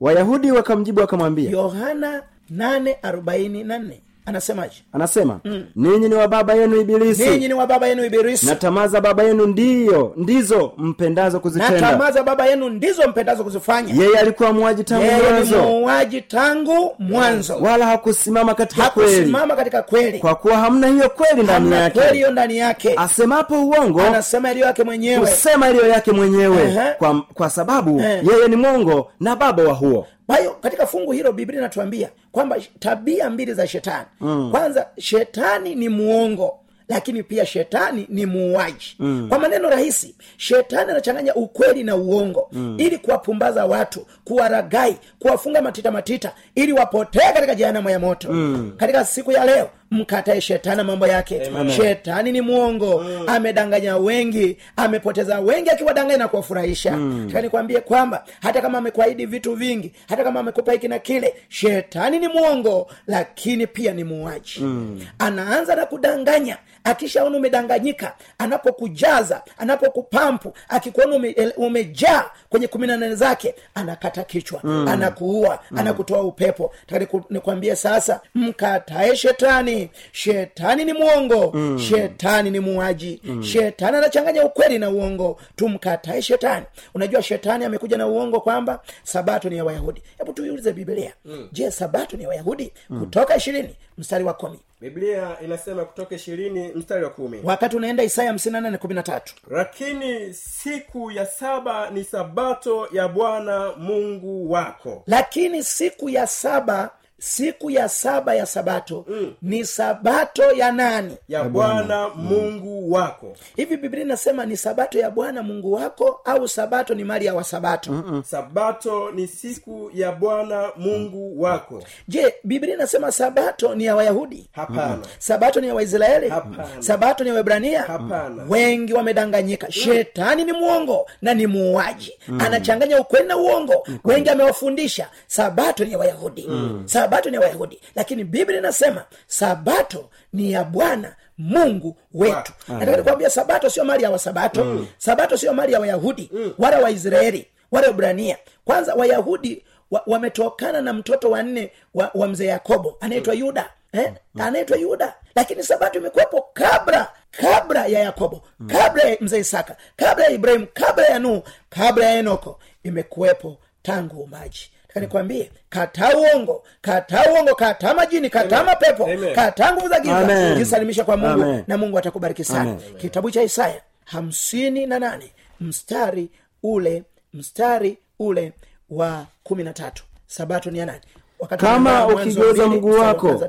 wayahudi 0.00 0.52
wakamjibu 0.52 1.00
wakamwambia 1.00 1.50
yohana 1.50 2.22
844 2.52 4.00
anasemaje? 4.26 4.74
Anasema 4.92 5.40
ninyi 5.76 6.08
ni 6.08 6.14
wa 6.14 6.28
baba 6.28 6.54
yenu 6.54 6.80
ibilisi. 6.80 7.28
Ninyi 7.30 7.48
ni 7.48 7.54
wa 7.54 7.66
baba 7.66 7.86
yenu 7.86 8.04
ibilisi. 8.04 8.46
Na 8.46 8.54
tamaa 8.54 8.86
za 8.86 9.00
baba 9.00 9.22
yenu 9.22 9.46
ndiyo 9.46 10.12
ndizo 10.16 10.72
mpendazo 10.78 11.36
na 11.36 11.40
kuzitenda. 11.40 11.80
tamaa 11.80 12.10
za 12.10 12.22
baba 12.22 12.46
yenu 12.46 12.68
ndizo 12.68 13.08
mpendazo 13.08 13.44
kuzifanya. 13.44 13.94
Yeye 13.94 14.18
alikuwa 14.18 14.52
muuaji 14.52 14.84
tangu 14.84 15.04
mwanzo. 15.30 15.62
muuaji 15.62 16.20
tangu 16.22 16.94
mwanzo. 16.98 17.56
Wala 17.56 17.86
hakusimama 17.86 18.54
katika 18.54 18.90
kweli. 18.90 19.12
hakusimama 19.14 19.56
katika 19.56 19.82
kweli. 19.82 20.18
Kwa 20.18 20.34
kuwa 20.34 20.56
hamna 20.56 20.86
hiyo 20.86 21.08
kweli 21.08 21.42
ndani 21.42 21.70
hamna 21.70 21.90
kweli 21.90 22.14
hiyo 22.16 22.30
ndani 22.30 22.58
yake. 22.58 22.94
Asemapo 22.96 23.54
uongo 23.66 24.02
anasema 24.02 24.50
iliyo 24.50 24.66
yake 24.66 24.84
mwenyewe. 24.84 25.16
husema 25.16 25.68
iliyo 25.70 25.86
yake 25.88 26.12
mwenyewe. 26.12 26.62
Ehe. 26.62 26.92
kwa, 26.98 27.22
kwa 27.34 27.50
sababu 27.50 28.00
Eh. 28.00 28.22
yeye 28.32 28.48
ni 28.48 28.56
mwongo 28.56 29.10
na 29.20 29.36
baba 29.36 29.62
wa 29.62 29.72
huo 29.74 30.06
kwa 30.26 30.36
hiyo 30.36 30.50
katika 30.50 30.86
fungu 30.86 31.12
hilo 31.12 31.32
biblia 31.32 31.60
inatuambia 31.60 32.10
kwamba 32.32 32.56
tabia 32.78 33.30
mbili 33.30 33.54
za 33.54 33.66
shetani 33.66 34.06
mm. 34.20 34.50
kwanza 34.50 34.86
shetani 34.98 35.74
ni 35.74 35.88
muongo 35.88 36.58
lakini 36.88 37.22
pia 37.22 37.46
shetani 37.46 38.06
ni 38.08 38.26
muuaji 38.26 38.96
mm. 38.98 39.26
kwa 39.28 39.38
maneno 39.38 39.70
rahisi 39.70 40.14
shetani 40.36 40.90
anachanganya 40.90 41.34
ukweli 41.34 41.84
na 41.84 41.96
uongo 41.96 42.48
mm. 42.52 42.76
ili 42.78 42.98
kuwapumbaza 42.98 43.66
watu 43.66 44.06
kuwaragai 44.24 44.96
kuwafunga 45.18 45.62
matita 45.62 45.90
matita 45.90 46.32
ili 46.54 46.72
wapotee 46.72 47.32
katika 47.34 47.54
jehanamu 47.54 47.90
ya 47.90 47.98
moto 47.98 48.32
mm. 48.32 48.72
katika 48.76 49.04
siku 49.04 49.32
ya 49.32 49.44
leo 49.44 49.70
mkatae 49.94 50.40
shetani 50.40 50.76
na 50.76 50.84
mambo 50.84 51.06
yake 51.06 51.46
Amen. 51.46 51.70
shetani 51.70 52.32
ni 52.32 52.40
mwongo 52.40 52.98
mm. 53.00 53.24
amedanganya 53.28 53.96
wengi 53.96 54.56
amepoteza 54.76 55.40
wengi 55.40 55.70
akiwadanganya 55.70 56.18
na 56.18 56.28
kuwafurahisha 56.28 56.92
mm. 56.96 57.32
nikwambie 57.42 57.80
kwamba 57.80 58.24
hata 58.42 58.60
kama 58.60 58.78
amekuahidi 58.78 59.26
vitu 59.26 59.54
vingi 59.54 59.92
hata 60.08 60.24
kama 60.24 60.40
amekupa 60.40 60.72
hiki 60.72 60.88
na 60.88 60.98
kile 60.98 61.34
shetani 61.48 62.18
ni 62.18 62.28
mwongo 62.28 62.90
lakini 63.06 63.66
pia 63.66 63.92
ni 63.92 64.04
muuaji 64.04 64.60
mm. 64.60 65.00
anaanza 65.18 65.74
na 65.76 65.86
kudanganya 65.86 66.56
akishaona 66.84 67.36
umedanganyika 67.36 68.12
anapokujaza 68.38 69.42
anapokupampu 69.58 70.52
akikuona 70.68 71.16
ume, 71.16 71.34
umejaa 71.56 72.24
kwenye 72.48 72.66
kumi 72.68 72.86
na 72.86 72.96
nane 72.96 73.14
zake 73.14 73.54
anakata 73.74 74.24
kichwa 74.24 74.60
mm. 74.64 74.88
anakuua 74.88 75.58
mm. 75.70 75.78
anakutoa 75.78 76.22
upepo 76.22 76.74
Taka 76.86 77.06
nikwambie 77.30 77.76
sasa 77.76 78.20
mkatae 78.34 79.16
shetani 79.16 79.83
shetani 80.12 80.84
ni 80.84 80.92
mwongo. 80.92 81.50
Mm. 81.54 81.78
shetani 81.78 82.50
ni 82.50 82.60
muaji. 82.60 83.20
Mm. 83.24 83.42
shetani 83.42 83.96
anachanganya 83.96 84.44
ukweli 84.44 84.78
na 84.78 84.90
uongo. 84.90 85.40
Tumkatae 85.56 86.22
shetani. 86.22 86.66
Unajua 86.94 87.22
shetani 87.22 87.64
amekuja 87.64 87.96
na 87.96 88.06
uongo 88.06 88.40
kwamba 88.40 88.80
sabato 89.02 89.48
ni 89.50 89.56
ya 89.56 89.64
wayahudi. 89.64 90.02
Hebu 90.18 90.32
tuiulize 90.32 90.72
biblia. 90.72 91.12
Mm. 91.24 91.48
je 91.52 91.70
sabato 91.70 92.16
ni 92.16 92.22
ya 92.22 92.28
wayahudi? 92.28 92.72
Mm. 92.90 93.00
kutoka 93.00 93.36
ishirini 93.36 93.76
mstari 93.98 94.24
wa 94.24 94.34
kumi. 94.34 94.58
Biblia 94.80 95.36
inasema 95.44 95.84
kutoka 95.84 96.14
ishirini 96.14 96.68
mstari 96.74 97.04
wa 97.04 97.10
kumi. 97.10 97.40
Wakati 97.44 97.76
unaenda 97.76 98.02
isaya 98.02 98.28
hamsini 98.28 98.52
na 98.52 98.60
nane 98.60 98.78
kumi 98.78 98.94
na 98.94 99.02
tatu. 99.02 99.34
Lakini 99.50 100.34
siku 100.34 101.10
ya 101.10 101.26
saba 101.26 101.90
ni 101.90 102.04
sabato 102.04 102.88
ya 102.92 103.08
bwana 103.08 103.72
mungu 103.76 104.50
wako. 104.52 105.02
Lakini 105.06 105.62
siku 105.62 106.08
ya 106.08 106.26
saba 106.26 106.90
siku 107.18 107.70
ya 107.70 107.88
saba 107.88 108.34
ya 108.34 108.46
sabato 108.46 109.04
mm. 109.08 109.34
ni 109.42 109.64
sabato 109.64 110.52
ya 110.52 110.72
nani? 110.72 111.16
Ya 111.28 111.44
bwana 111.44 112.08
mungu 112.08 112.92
wako. 112.92 113.36
Hivi 113.56 113.76
biblia 113.76 114.04
inasema 114.04 114.46
ni 114.46 114.56
sabato 114.56 114.98
ya 114.98 115.10
bwana 115.10 115.42
mungu 115.42 115.72
wako 115.72 116.20
au 116.24 116.48
sabato 116.48 116.94
ni 116.94 117.04
mali 117.04 117.26
ya 117.26 117.34
wasabato? 117.34 117.92
Mm-mm. 117.92 118.22
sabato 118.24 119.10
ni 119.10 119.26
siku 119.26 119.90
ya 119.94 120.12
bwana 120.12 120.70
mungu 120.76 121.42
wako. 121.42 121.82
Je 122.08 122.34
biblia 122.44 122.74
inasema 122.74 123.12
sabato 123.12 123.74
ni 123.74 123.84
ya 123.84 123.96
wayahudi? 123.96 124.48
Hapana. 124.52 124.98
Sabato 125.18 125.60
ni 125.60 125.68
ya 125.68 125.74
waisraeli? 125.74 126.28
Hapana. 126.28 126.68
sabato 126.82 127.24
ni 127.24 127.28
ya 127.28 127.34
wahibrania 127.34 127.82
Hapana. 127.82 128.44
wengi 128.48 128.92
wamedanganyika. 128.92 129.72
Shetani 129.72 130.44
ni 130.44 130.52
mwongo 130.52 131.06
na 131.22 131.34
ni 131.34 131.46
muuaji. 131.46 132.12
Anachanganya 132.38 133.00
ukweli 133.00 133.28
na 133.28 133.36
uongo. 133.36 133.86
Wengi 134.04 134.30
amewafundisha. 134.30 135.08
Sabato 135.26 135.84
ni 135.84 135.92
ya 135.92 135.98
wayahudi. 135.98 136.48
Sabato 136.84 137.03
ni 137.30 137.34
ya 137.34 137.40
wayahudi. 137.40 137.80
Lakini 137.94 138.24
biblia 138.24 138.58
inasema 138.58 139.04
sabato 139.26 140.10
ni 140.32 140.52
ya 140.52 140.64
bwana 140.64 141.16
mungu 141.38 141.96
wetu. 142.14 142.52
Nataka 142.68 142.96
nikuambia 142.96 143.30
sabato 143.30 143.70
sio 143.70 143.84
mali 143.84 144.02
ya 144.04 144.10
wasabato. 144.10 144.86
Sabato 144.98 145.36
sio 145.36 145.54
mali 145.54 145.72
ya 145.72 145.80
wayahudi. 145.80 146.30
Wala 146.58 146.78
waisraeli 146.78 147.46
wala 147.72 147.88
ibrania. 147.88 148.38
Kwanza 148.64 148.94
wayahudi 148.94 149.64
wa, 149.90 150.02
wametokana 150.06 150.80
na 150.80 150.92
mtoto 150.92 151.30
wanne 151.30 151.72
wa, 151.94 152.10
wa 152.14 152.28
mzee 152.28 152.46
yakobo 152.46 152.96
anaitwa 153.00 153.34
yuda 153.34 153.70
eh? 153.92 154.12
anaitwa 154.38 154.76
yuda. 154.78 155.14
Lakini 155.34 155.62
sabato 155.62 155.98
imekuwepo 155.98 156.46
kabla 156.52 157.10
kabla 157.30 157.86
ya 157.86 158.00
yakobo 158.00 158.42
kabla 158.66 159.02
ya 159.02 159.16
mzee 159.20 159.38
isaka 159.38 159.76
kabla 159.96 160.24
ya 160.24 160.30
ibrahimu 160.30 160.66
kabla 160.74 161.06
ya 161.06 161.18
nuhu 161.18 161.42
kabla 161.70 162.04
ya 162.06 162.12
enoko. 162.18 162.60
Imekuwepo 162.82 163.56
tangu 163.82 164.20
umaji 164.22 164.70
nikwambie 165.00 165.50
kataa 165.68 166.10
uongo 166.16 166.64
kataa 166.80 167.24
uongo 167.32 167.54
kataa 167.54 167.94
majini 167.94 168.30
kataa 168.30 168.64
mapepo 168.64 169.08
kataa 169.34 169.72
nguvu 169.72 169.88
za 169.88 170.00
giza. 170.00 170.54
Jisalimisha 170.54 171.04
kwa 171.04 171.16
mungu 171.16 171.42
Amen. 171.42 171.64
na 171.66 171.78
mungu 171.78 171.98
atakubariki 171.98 172.44
sana. 172.44 172.70
Amen. 172.70 172.96
kitabu 172.98 173.30
cha 173.30 173.42
isaya 173.42 173.80
hamsini 174.04 174.86
na 174.86 174.98
nane 174.98 175.32
mstari 175.60 176.28
ule 176.62 177.02
mstari 177.34 177.98
ule 178.18 178.52
wa 178.90 179.26
kumi 179.42 179.64
na 179.64 179.72
tatu. 179.72 180.04
Sabato 180.26 180.70
ni 180.70 180.78
ya 180.78 180.86
nani? 180.86 181.00
Wakati 181.38 181.64
Kama 181.64 182.06
ukigeza 182.06 182.22
ukigeuza 182.40 182.66
mguu 182.68 182.90
wako. 182.90 183.48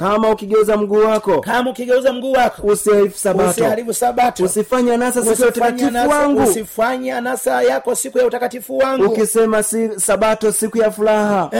Kama 0.00 0.30
ukigeuza 0.30 0.76
mguu 0.76 0.98
wako 1.04 1.40
kama 1.40 1.70
ukigeuza 1.70 2.12
mguu 2.12 2.32
wako 2.32 2.66
usiharifu 2.66 3.18
sabato. 3.18 3.50
usiharibu 3.50 3.94
sabato. 3.94 4.44
Usifanye 4.44 4.94
anasa 4.94 5.22
siku 5.24 5.42
ya 5.42 5.48
utakatifu 5.48 6.08
wangu. 6.10 6.42
usifanye 6.42 7.12
anasa 7.12 7.62
yako 7.62 7.94
siku 7.94 8.18
ya 8.18 8.26
utakatifu 8.26 8.78
wangu. 8.78 9.04
Ukisema 9.04 9.62
si, 9.62 10.00
sabato 10.00 10.52
siku 10.52 10.78
ya 10.78 10.90
furaha 10.90 11.50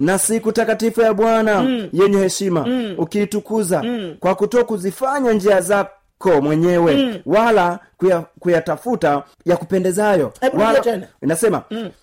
na 0.00 0.18
siku 0.18 0.52
takatifu 0.52 1.00
ya 1.00 1.14
bwana 1.14 1.64
yenye 1.92 2.18
heshima 2.18 2.66
ukiitukuza 2.98 3.84
kwa 4.20 4.34
kuto 4.34 4.64
kuzifanya 4.64 5.32
njia 5.32 5.60
zako 5.60 5.90
mwenyewe 6.24 7.22
wala 7.26 7.78
kuya- 7.98 8.24
kuyatafuta 8.40 9.22
ya 9.44 9.56
kupendezayo. 9.56 10.32
Wala 10.52 11.08
inasema 11.22 11.62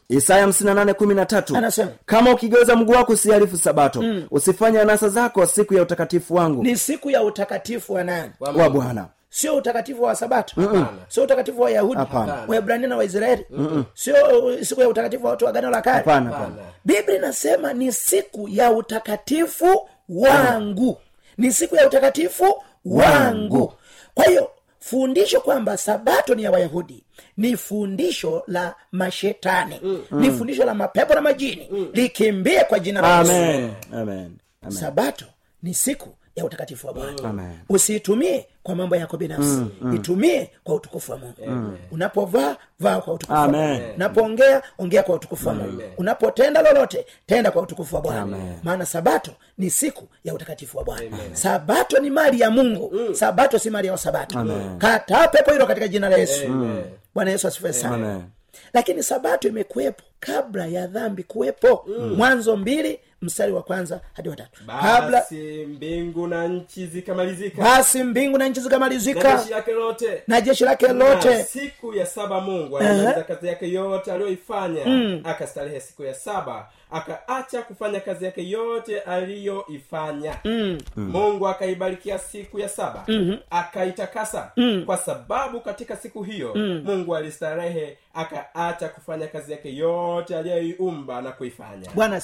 isaya 0.10 0.48
58:13 0.48 1.58
Anasema. 1.58 1.92
kama 2.06 2.32
ukigeuza 2.32 2.76
mguu 2.76 2.92
wako 2.94 3.14
usiharifu 3.14 3.58
sabato 3.58 4.04
usifanye 4.32 4.80
anasa 4.80 5.10
zako 5.10 5.46
siku 5.46 5.74
ya 5.74 5.82
utakatifu 5.82 6.36
wangu. 6.36 6.64
Ni 6.64 6.78
siku 6.78 7.10
ya 7.10 7.24
utakatifu 7.24 7.94
wa 7.94 8.04
nani? 8.04 8.32
Wa 8.40 8.70
bwana. 8.70 9.08
Sio 9.30 9.56
utakatifu 9.56 10.04
wa 10.04 10.16
sabato. 10.16 10.62
Sio 11.08 11.24
utakatifu 11.24 11.60
wa 11.62 11.66
wayahudi 11.66 11.98
Hapana. 12.00 12.88
na 12.88 12.98
waisraeli. 12.98 13.46
Sio 13.94 14.16
siku 14.66 14.82
ya 14.82 14.90
utakatifu 14.90 15.26
wa 15.26 15.32
watu 15.32 15.46
wa 15.46 15.52
gano 15.52 15.70
la 15.70 15.82
kale. 15.82 16.04
Biblia 16.86 17.18
inasema 17.18 17.74
ni 17.74 17.92
siku 17.92 18.48
ya 18.50 18.72
utakatifu 18.72 19.90
wangu. 20.10 20.98
Ni 21.38 21.52
siku 21.52 21.76
ya 21.76 21.88
utakatifu 21.88 22.56
wangu 22.86 23.74
kwa 24.14 24.26
hiyo 24.26 24.50
fundisho 24.80 25.42
kwamba 25.42 25.78
sabato 25.78 26.36
ni 26.36 26.44
ya 26.44 26.52
wayahudi 26.52 27.04
ni 27.38 27.58
fundisho 27.58 28.44
la 28.48 28.76
mashetani 28.92 29.82
ni 30.12 30.32
fundisho 30.32 30.66
la 30.66 30.74
mapepo 30.74 31.14
na 31.14 31.22
majini. 31.22 31.70
Likimbie 31.94 32.64
kwa 32.64 32.80
jina 32.80 33.02
la 33.02 33.20
Yesu. 33.20 33.32
Amen. 33.32 33.72
Amen. 33.94 34.38
Amen. 34.62 34.78
Sabato 34.80 35.26
ni 35.64 35.74
siku 35.74 36.10
ya 36.36 36.46
utakatifu 36.46 36.88
wa 36.88 36.94
bwana. 36.94 37.24
Amen. 37.30 37.58
usiitumie 37.70 38.46
kwa 38.64 38.76
mambo 38.76 38.96
yako 38.96 39.18
binafsi. 39.18 39.66
Itumie 39.96 40.50
kwa 40.64 40.76
utukufu 40.76 41.12
wa 41.12 41.18
mungu. 41.18 41.78
Unapovaa 41.92 42.56
vaa 42.80 43.02
kwa 43.02 43.14
utukufu 43.14 43.40
wa 43.40 43.48
mungu. 43.48 43.84
Unapoongea 43.96 44.62
ongea 44.78 45.04
kwa 45.04 45.16
utukufu 45.16 45.48
wa 45.48 45.54
mungu. 45.54 45.82
Unapotenda 45.98 46.62
lolote 46.62 47.06
tenda 47.26 47.52
kwa 47.52 47.62
utukufu 47.62 47.96
wa 47.96 48.02
bwana. 48.02 48.38
Maana 48.64 48.86
sabato 48.86 49.32
ni 49.58 49.70
siku 49.70 50.08
ya 50.24 50.34
utakatifu 50.34 50.78
wa 50.78 50.84
bwana. 50.84 51.18
Sabato 51.34 52.00
ni 52.00 52.10
mali 52.10 52.40
ya 52.40 52.50
mungu. 52.52 52.94
Sabato 53.14 53.60
si 53.60 53.70
mali 53.70 53.88
ya 53.88 53.94
wasabato 53.94 54.46
kataa 54.78 55.28
pepo 55.28 55.52
hilo 55.52 55.66
katika 55.68 55.88
jina 55.88 56.10
la 56.10 56.18
yesu. 56.18 56.44
Bwana 57.16 57.32
yesu 57.32 57.48
asifue 57.48 57.74
sana. 57.74 58.22
Lakini 58.74 59.04
sabato 59.04 59.48
imekuwepo 59.48 60.04
kabla 60.20 60.66
ya 60.66 60.88
dhambi 60.88 61.24
kuwepo. 61.24 61.86
Mwanzo 62.18 62.56
mbili 62.58 63.00
mstari 63.24 63.52
wa 63.52 63.64
kwanza 63.64 64.02
hadi 64.14 64.30
watatu 64.30 64.62
kabla 64.68 65.12
basi 65.20 65.66
mbingu 65.66 66.28
na 66.28 66.48
nchi 66.48 66.88
zikamalizika. 66.88 67.62
Basi 67.64 68.04
mbingu 68.04 68.38
na 68.38 68.48
nchi 68.48 68.60
na 68.60 68.64
zikamalizika 68.64 69.38
jeshi 69.38 69.50
lake 69.52 69.72
lote. 69.72 70.24
Na 70.28 70.42
jeshi 70.42 70.64
lake 70.64 70.88
na 70.88 70.94
lote. 70.94 71.44
siku 71.44 71.94
ya 71.94 72.06
saba 72.06 72.42
mungu 72.42 72.78
alimaliza 72.78 73.24
kazi 73.24 73.48
yake 73.48 73.72
yote 73.72 74.12
aliyoifanya. 74.12 74.82
Akastarehe 75.24 75.80
siku 75.80 76.04
ya 76.04 76.14
saba 76.14 76.70
akaacha 76.94 77.62
kufanya 77.62 78.00
kazi 78.00 78.26
yake 78.26 78.50
yote 78.50 79.00
aliyoifanya. 79.00 80.36
Mungu 80.98 81.48
akaibarikia 81.48 82.20
siku 82.20 82.60
ya 82.60 82.70
saba. 82.70 83.06
Akaitakasa. 83.50 84.52
Kwa 84.86 84.98
sababu 84.98 85.60
katika 85.62 85.96
siku 85.96 86.24
hiyo 86.24 86.56
mungu 86.84 87.16
alistarehe 87.16 87.98
akaacha 88.14 88.90
kufanya 88.90 89.28
kazi 89.28 89.52
yake 89.52 89.76
yote 89.76 90.38
aliyoiumba 90.38 91.22
na 91.22 91.32
kuifanya. 91.32 91.90
Bwana 91.96 92.22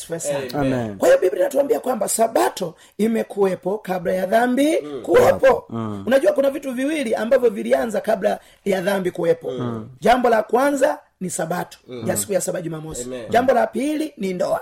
kwa 0.97 1.07
hiyo 1.07 1.19
biblia 1.21 1.41
inatuambia 1.41 1.79
kwamba 1.79 2.07
sabato 2.09 2.75
imekuwepo 2.97 3.77
kabla 3.77 4.13
ya 4.13 4.25
dhambi 4.25 4.77
kuwepo. 5.03 5.65
Unajua 6.05 6.33
kuna 6.33 6.49
vitu 6.49 6.71
viwili 6.73 7.15
ambavyo 7.15 7.49
vilianza 7.49 8.01
kabla 8.01 8.39
ya 8.65 8.81
dhambi 8.81 9.11
kuwepo. 9.11 9.51
Jambo 9.99 10.29
la 10.29 10.43
kwanza 10.43 10.99
ni 11.21 11.29
sabato 11.29 11.77
ya 12.05 12.17
siku 12.17 12.33
ya 12.33 12.41
saba 12.41 12.61
jumamosi. 12.61 13.03
Amen. 13.03 13.25
jambo 13.29 13.53
la 13.53 13.67
pili 13.67 14.13
ni 14.17 14.33
ndoa. 14.33 14.61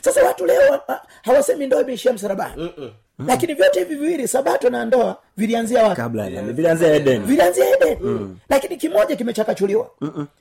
Sasa 0.00 0.22
watu 0.24 0.46
leo 0.46 0.80
ha- 0.86 1.02
hawasemi 1.22 1.66
ndoa 1.66 1.80
imeishia 1.82 2.12
msalabani. 2.12 2.72
Lakini 3.26 3.54
vyote 3.54 3.78
hivi 3.78 3.94
viwili 3.94 4.28
sabato 4.28 4.70
na 4.70 4.84
ndoa 4.84 5.16
vilianzia 5.36 5.82
wapi? 5.82 5.96
Kabla 5.96 6.30
vilianzia 6.30 6.94
edeni 6.94 7.24
vilianzia 7.24 7.64
eden. 7.76 7.98
Lakini 8.48 8.76
kimoja 8.76 9.16
kimechakachuliwa. 9.16 9.90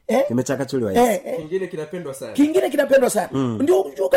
Eh? 0.07 0.23
kimechakachuliwa 0.27 0.93
eh, 0.93 1.21
eh, 1.25 1.35
kingine 1.37 1.67
kinapendwa 1.67 2.13
sana. 2.13 2.33
Kingine 2.33 2.69
kinapendwa 2.69 3.09
sana. 3.09 3.29
Ndio 3.33 3.85
ndio 3.93 4.09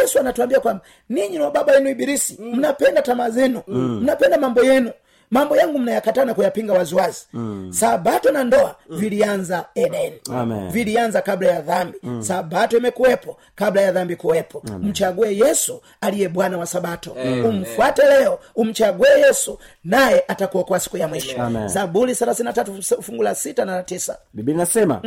yesu 0.00 0.18
anatuambia 0.18 0.60
kwamba 0.60 0.84
ninyi 1.08 1.38
na 1.38 1.50
baba 1.50 1.72
yenu 1.72 1.90
ibilisi. 1.90 2.38
Mnapenda 2.42 3.02
tamaa 3.02 3.30
zenu. 3.30 3.62
Mnapenda 3.68 4.38
mambo 4.38 4.62
yenu 4.64 4.90
mambo 5.32 5.56
yangu 5.56 5.78
mnayakataa 5.78 6.24
na 6.24 6.34
kuyapinga 6.34 6.72
waziwazi. 6.72 7.26
Sabato 7.70 8.32
na 8.32 8.44
ndoa 8.44 8.76
vilianza 8.90 9.64
eden. 9.74 10.12
Amen. 10.32 10.68
vilianza 10.70 11.22
kabla 11.22 11.48
ya 11.48 11.60
dhambi. 11.60 11.98
Sabato 12.20 12.76
imekuwepo 12.76 13.38
kabla 13.54 13.82
ya 13.82 13.92
dhambi 13.92 14.16
kuwepo. 14.16 14.62
Mchague 14.80 15.36
yesu 15.36 15.82
aliye 16.00 16.28
bwana 16.28 16.58
wa 16.58 16.66
sabato. 16.66 17.12
Umfuate 17.44 18.02
leo 18.02 18.38
umchague 18.54 19.08
yesu 19.26 19.58
naye 19.84 20.24
atakuokoa 20.28 20.80
siku 20.80 20.96
ya 20.96 21.08
mwisho. 21.08 21.42
Amen. 21.42 21.68
zaburi 21.68 22.12
33 22.12 23.02
fungu 23.02 23.22
la 23.22 23.34
sita 23.34 23.64
na 23.64 23.76
la 23.76 23.82
tisa. 23.82 24.18
Biblia 24.32 24.54
inasema 24.54 25.00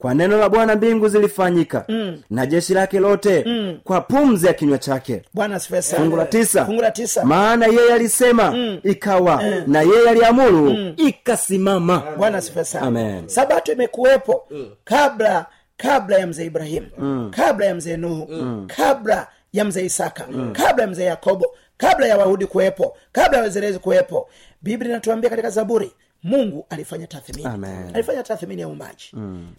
kwa 0.00 0.14
neno 0.14 0.38
la 0.38 0.48
bwana 0.48 0.76
mbingu 0.76 1.08
zilifanyika 1.08 1.84
na 2.30 2.46
jeshi 2.46 2.74
lake 2.74 2.98
lote 3.00 3.44
kwa 3.84 4.00
pumzi 4.00 4.46
ya 4.46 4.52
kinywa 4.52 4.78
chake. 4.78 5.22
Bwana 5.34 5.60
fungu 5.60 6.16
la 6.16 6.26
tisa. 6.26 6.68
Tisa. 6.92 7.24
Maana 7.24 7.66
yeye 7.66 7.92
alisema 7.92 8.54
ikawa 8.82 9.42
na 9.66 9.82
yeye 9.82 10.08
aliamuru 10.10 10.76
ikasimama. 10.96 12.02
Bwana 12.18 12.42
Amen. 12.80 13.28
sabato 13.28 13.72
imekuwepo 13.72 14.48
kabla 14.84 15.46
kabla 15.76 16.18
ya 16.18 16.26
mzee 16.26 16.44
ibrahimu 16.44 16.86
kabla 17.30 17.66
ya 17.66 17.74
mzee 17.74 17.96
nuhu 17.96 18.28
kabla 18.76 19.26
ya 19.52 19.64
mzee 19.64 19.84
isaka 19.84 20.28
kabla 20.52 20.82
ya 20.84 20.90
mzee 20.90 21.04
yakobo 21.04 21.54
kabla 21.76 22.06
ya 22.06 22.14
wayahudi 22.16 22.46
kuwepo 22.46 22.96
kabla 23.12 23.38
ya 23.38 23.44
wazerezi 23.44 23.78
kuwepo. 23.78 24.28
Biblia 24.62 24.90
inatuambia 24.90 25.30
katika 25.30 25.50
zaburi 25.50 25.92
mungu 26.22 26.66
alifanya 26.70 27.06
tathmini. 27.06 27.48
Amen. 27.48 27.90
alifanya 27.94 28.22
tathmini 28.22 28.60
ya 28.60 28.68
umbaji 28.68 29.12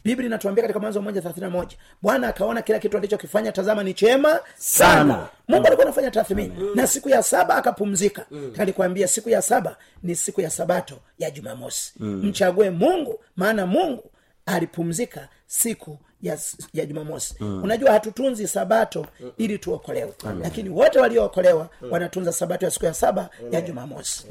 biblia 0.04 0.28
inatuambia 0.28 0.62
katika 0.62 0.80
mwanzo 0.80 1.02
moja 1.02 1.21
thelathini 1.21 1.43
na 1.45 1.50
moja 1.50 1.78
bwana 2.02 2.28
akaona 2.28 2.62
kila 2.62 2.80
kitu 2.80 2.97
alichokifanya 2.97 3.52
tazama 3.52 3.84
ni 3.84 3.93
chema 3.93 4.39
sana, 4.56 5.13
Sana. 5.13 5.28
mungu 5.47 5.67
alikuwa 5.67 5.86
anafanya 5.88 6.12
tathmini. 6.12 6.54
Na 6.76 6.88
siku 6.88 7.10
ya 7.10 7.24
saba 7.24 7.56
akapumzika. 7.56 8.26
Alikwambia 8.58 9.08
siku 9.08 9.30
ya 9.30 9.41
saba 9.41 9.78
ni 10.04 10.15
siku 10.15 10.41
ya 10.41 10.50
sabato 10.50 10.95
ya 11.19 11.32
jumamosi. 11.32 11.93
Mchague 12.00 12.69
mungu 12.69 13.19
maana 13.36 13.65
mungu 13.65 14.12
alipumzika 14.45 15.28
siku 15.47 15.97
ya, 16.22 16.38
ya 16.74 16.86
jumamosi. 16.86 17.36
Unajua 17.40 17.92
hatutunzi 17.92 18.48
sabato 18.48 19.06
ili 19.38 19.58
tuokolewe. 19.58 20.14
Lakini 20.42 20.70
wote 20.70 21.00
waliookolewa 21.00 21.70
wanatunza 21.92 22.32
sabato 22.34 22.66
ya 22.66 22.72
siku 22.72 22.86
ya 22.86 22.94
saba 22.94 23.30
ya 23.52 23.62
jumamosi. 23.62 24.26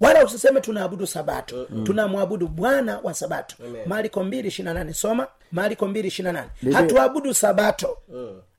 Wala 0.00 0.24
usiseme 0.24 0.60
tunaabudu 0.60 1.06
sabato. 1.06 1.64
Tunamwabudu 1.84 2.48
bwana 2.48 2.98
wa 3.02 3.14
sabato. 3.14 3.56
Mariko 3.86 4.24
mbili 4.24 4.48
ishiri 4.48 4.72
nane 4.74 4.94
soma. 4.94 5.26
Mariko 5.52 5.88
mbili 5.88 6.08
ishiri 6.08 6.32
nane. 6.32 6.48
Hatuabudu 6.72 7.34
sabato 7.34 7.98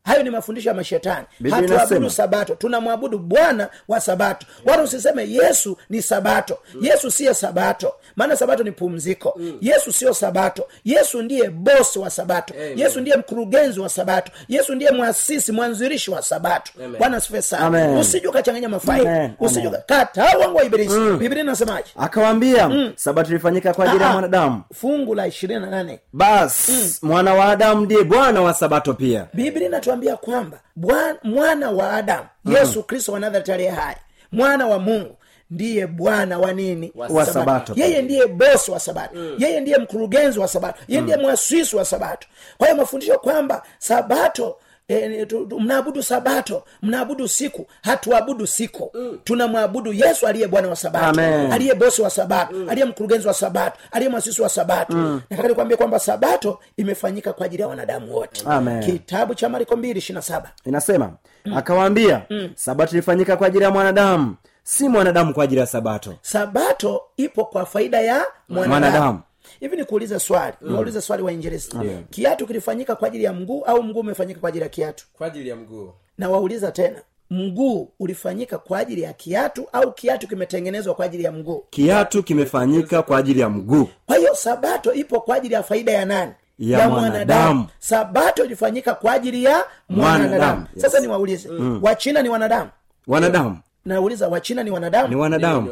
hayo 0.05 0.23
ni 0.23 0.29
mafundisho 0.29 0.69
ya 0.69 0.75
mashetani. 0.75 1.25
Hatuabudu 1.51 2.09
sabato 2.09 2.55
tunamwabudu 2.55 3.19
bwana 3.19 3.69
wa 3.87 3.99
sabato. 3.99 4.45
Wala 4.65 4.83
usiseme 4.83 5.29
yesu 5.29 5.77
ni 5.89 6.01
sabato. 6.01 6.57
Yesu 6.81 7.11
siyo 7.11 7.33
sabato. 7.33 7.93
Maana 8.15 8.35
sabato 8.35 8.63
ni 8.63 8.71
pumziko. 8.71 9.39
Yesu 9.61 9.91
siyo 9.93 10.13
sabato. 10.13 10.67
Yesu 10.85 11.21
ndiye 11.21 11.49
bosi 11.49 11.99
wa 11.99 12.09
sabato. 12.09 12.53
Yesu 12.75 12.99
ndiye 13.01 13.17
mkurugenzi 13.17 13.79
wa 13.79 13.89
sabato. 13.89 14.31
Yesu 14.47 14.75
ndiye 14.75 14.91
mwasisi 14.91 15.51
mwanzirishi 15.51 16.11
wa 16.11 16.21
sabato. 16.21 16.71
Bwana 16.99 17.21
sife 17.21 17.41
sana. 17.41 17.65
Amen. 17.65 17.97
usije 17.97 18.27
ukachanganya 18.27 18.69
mafaili. 18.69 19.07
Amen. 19.07 19.31
usije 19.39 19.67
Amen. 19.67 19.81
kataa 19.85 20.37
uongo 20.39 20.57
wa 20.57 20.63
ibilisi 20.63 20.99
biblia 21.19 21.43
inasemaje? 21.43 21.87
Akawaambia 21.97 22.91
sabato 22.95 23.29
ilifanyika 23.29 23.73
kwa 23.73 23.85
ajili 23.85 24.01
ya 24.01 24.05
Ah, 24.05 24.09
ah. 24.09 24.13
mwanadamu. 24.13 24.61
Fungu 24.73 25.15
la 25.15 25.27
ishirini 25.27 25.59
na 25.59 25.69
nane. 25.69 25.99
Basi 26.13 26.99
mwana 27.01 27.33
wa 27.33 27.45
adamu 27.45 27.85
ndiye 27.85 28.03
bwana 28.03 28.41
wa 28.41 28.53
sabato 28.53 28.93
pia. 28.93 29.27
Biblia 29.33 29.67
inatuambia 29.95 30.17
kwamba 30.17 30.59
Bwana- 30.75 31.19
mwana 31.23 31.71
wa 31.71 31.93
adamu 31.93 32.27
yesu 32.45 32.83
kristo 32.83 33.11
wa 33.11 33.19
nazareti 33.19 33.51
aliye 33.51 33.69
hai 33.69 33.95
mwana 34.31 34.67
wa 34.67 34.79
mungu 34.79 35.17
ndiye 35.51 35.87
bwana 35.87 36.39
wa 36.39 36.53
nini? 36.53 36.91
Wa 36.95 37.07
Sabato. 37.25 37.73
yeye 37.75 38.01
ndiye 38.01 38.27
bosi 38.27 38.71
wa 38.71 38.79
sabato. 38.79 39.15
Yeye 39.37 39.59
ndiye 39.59 39.77
mkurugenzi 39.77 40.39
wa 40.39 40.47
sabato. 40.47 40.79
Yeye 40.87 41.01
ndiye 41.01 41.17
mwasisi 41.17 41.75
wa 41.75 41.85
sabato. 41.85 42.27
Kwa 42.57 42.67
hiyo 42.67 42.77
mafundisho 42.79 43.19
kwamba 43.19 43.63
sabato 43.79 44.57
E, 44.87 45.25
tu- 45.25 45.45
tu- 45.45 45.59
mnaabudu 45.59 46.03
sabato 46.03 46.63
mnaabudu 46.81 47.27
siku 47.27 47.67
hatuabudu 47.81 48.47
siku. 48.47 48.91
Tunamwabudu 49.23 49.93
yesu 49.93 50.27
aliye 50.27 50.47
bwana 50.47 50.67
wa 50.67 50.75
sabato 50.75 51.05
aliye 51.51 51.73
bosi 51.75 52.01
wa 52.01 52.09
sabato 52.09 52.55
aliye 52.69 52.85
mkurugenzi 52.85 53.27
wa 53.27 53.33
sabato 53.33 53.77
aliye 53.91 54.09
mwasisi 54.11 54.41
wa 54.41 54.49
sabato. 54.49 54.97
Nataka 55.29 55.47
nikwambie 55.49 55.77
kwamba 55.77 55.99
sabato 55.99 56.59
imefanyika 56.77 57.33
kwa 57.33 57.45
ajili 57.45 57.61
ya 57.61 57.67
wanadamu 57.67 58.15
wote. 58.15 58.41
Kitabu 58.85 59.35
cha 59.35 59.49
mariko 59.49 59.75
mbili 59.75 59.99
ishiri 59.99 60.15
na 60.15 60.21
saba. 60.21 60.51
Inasema 60.65 61.13
akawaambia 61.55 62.21
sabato 62.55 62.91
ilifanyika 62.91 63.37
kwa 63.37 63.47
ajili 63.47 63.63
ya 63.63 63.71
mwanadamu 63.71 64.35
si 64.63 64.89
mwanadamu 64.89 65.33
kwa 65.33 65.43
ajili 65.43 65.59
ya 65.61 65.67
sabato. 65.67 66.13
Sabato 66.21 67.01
ipo 67.17 67.45
kwa 67.45 67.65
faida 67.65 68.01
ya 68.01 68.25
mwanadamu. 68.49 68.69
Mwanadamu. 68.69 69.19
Hivi 69.59 69.75
nikuulize 69.77 70.19
swali. 70.19 70.53
Niwaulize 70.61 71.01
swali 71.01 71.23
wainjilisti 71.23 71.77
kiatu 72.09 72.47
kilifanyika 72.47 72.95
kwa 72.95 73.07
ajili 73.07 73.23
ya 73.23 73.33
mguu 73.33 73.63
au 73.63 73.83
mguu 73.83 73.99
umefanyika 73.99 74.39
kwa 74.39 74.49
ajili 74.49 74.63
ya 74.63 74.69
kiatu? 74.69 75.05
Kwa 75.13 75.27
ajili 75.27 75.49
ya 75.49 75.55
mguu. 75.55 75.93
Na 76.17 76.29
wauliza 76.29 76.71
tena. 76.71 77.01
Mguu 77.29 77.91
ulifanyika 77.99 78.57
kwa 78.57 78.79
ajili 78.79 79.01
ya 79.01 79.13
kiatu 79.13 79.67
au 79.73 79.91
kiatu 79.93 80.27
kimetengenezwa 80.27 80.95
kwa 80.95 81.05
ajili 81.05 81.23
ya 81.23 81.31
mguu? 81.31 81.63
Kiatu 81.69 82.23
kimefanyika 82.23 83.01
kwa 83.01 83.17
ajili 83.17 83.39
ya 83.39 83.49
mguu. 83.49 83.87
Kwa 84.05 84.17
hiyo 84.17 84.35
sabato 84.35 84.93
ipo 84.93 85.21
kwa 85.21 85.35
ajili 85.35 85.53
ya 85.53 85.63
faida 85.63 85.91
ya 85.91 86.05
nani? 86.05 86.31
Ya 86.59 86.89
mwanadamu. 86.89 87.65
sabato 87.79 88.45
ilifanyika 88.45 88.93
kwa 88.95 89.13
ajili 89.13 89.43
ya 89.43 89.63
mwanadamu. 89.89 90.65
yes. 90.75 90.81
sasa 90.81 90.99
niwaulize. 90.99 91.49
Wachina 91.81 92.21
ni 92.21 92.29
wanadamu? 92.29 92.69
Wanadamu 93.07 93.57
nauliza 93.85 94.27
wachina 94.27 94.63
ni 94.63 94.71
wanadamu? 94.71 95.07
Ni 95.07 95.15
wanadamu. 95.15 95.69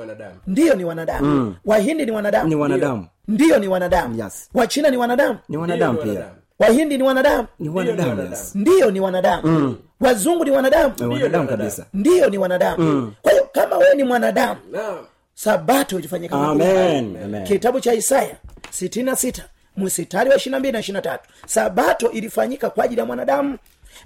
Ndiyo 0.47 0.73
ni 0.75 0.83
wanadamu. 0.83 1.55
Wahindi 1.65 2.05
ni 2.05 2.11
wanadamu? 2.11 2.49
Ni 2.49 2.55
wanadamu. 2.55 3.07
Ndiyo 3.27 3.59
ni 3.59 3.67
wanadamu. 3.67 4.23
Yes. 4.23 4.49
wachina 4.53 4.89
ni 4.89 4.97
wanadamu? 4.97 5.37
Ni 5.49 5.57
wanadamu 5.57 5.97
pia. 5.99 6.25
wahindi 6.59 6.97
ni 6.97 7.03
wanadamu? 7.03 7.47
Ni 7.59 7.69
wanadamu 7.69 8.21
ni 8.23 8.29
yes. 8.29 8.51
ndiyo 8.55 8.91
ni 8.91 8.99
wanadamu. 8.99 9.75
Wazungu 9.99 10.45
ni 10.45 10.51
wanadamu? 10.51 10.93
Ni 10.99 11.05
wanadamu 11.05 11.47
kabisa. 11.47 11.85
Ndiyo 11.93 12.29
ni 12.29 12.37
wanadamu. 12.37 13.13
Kwa 13.21 13.31
hiyo 13.31 13.47
kama 13.51 13.77
wewe 13.77 13.95
ni 13.95 14.03
mwanadamu 14.03 14.59
Naam. 14.71 14.97
sabato 15.33 15.99
ajili 15.99 16.35
amen. 16.51 17.17
Amen. 17.23 17.43
Kitabu 17.43 17.79
cha 17.79 17.93
isaya 17.93 18.35
sitini 18.71 19.05
na 19.05 19.15
sita 19.15 19.43
msitari 19.77 20.29
wa 20.29 20.35
ishirina 20.35 20.59
mbili 20.59 20.71
na 20.71 20.79
ishirina 20.79 21.01
tatu. 21.01 21.29
Sabato 21.45 22.11
ilifanyika 22.11 22.69
kwa 22.69 22.83
ajili 22.83 22.99
ya 22.99 23.05
mwanadamu 23.05 23.57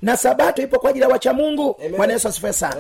na 0.02 0.18
sabato 0.18 0.62
ipo 0.62 0.80
kwa 0.80 0.90
ajili 0.90 1.04
ya 1.04 1.10
wacha 1.10 1.34
mungu. 1.34 1.76
Bwana 1.98 2.14
yesu 2.14 2.28
asifue 2.28 2.54
sana. 2.54 2.76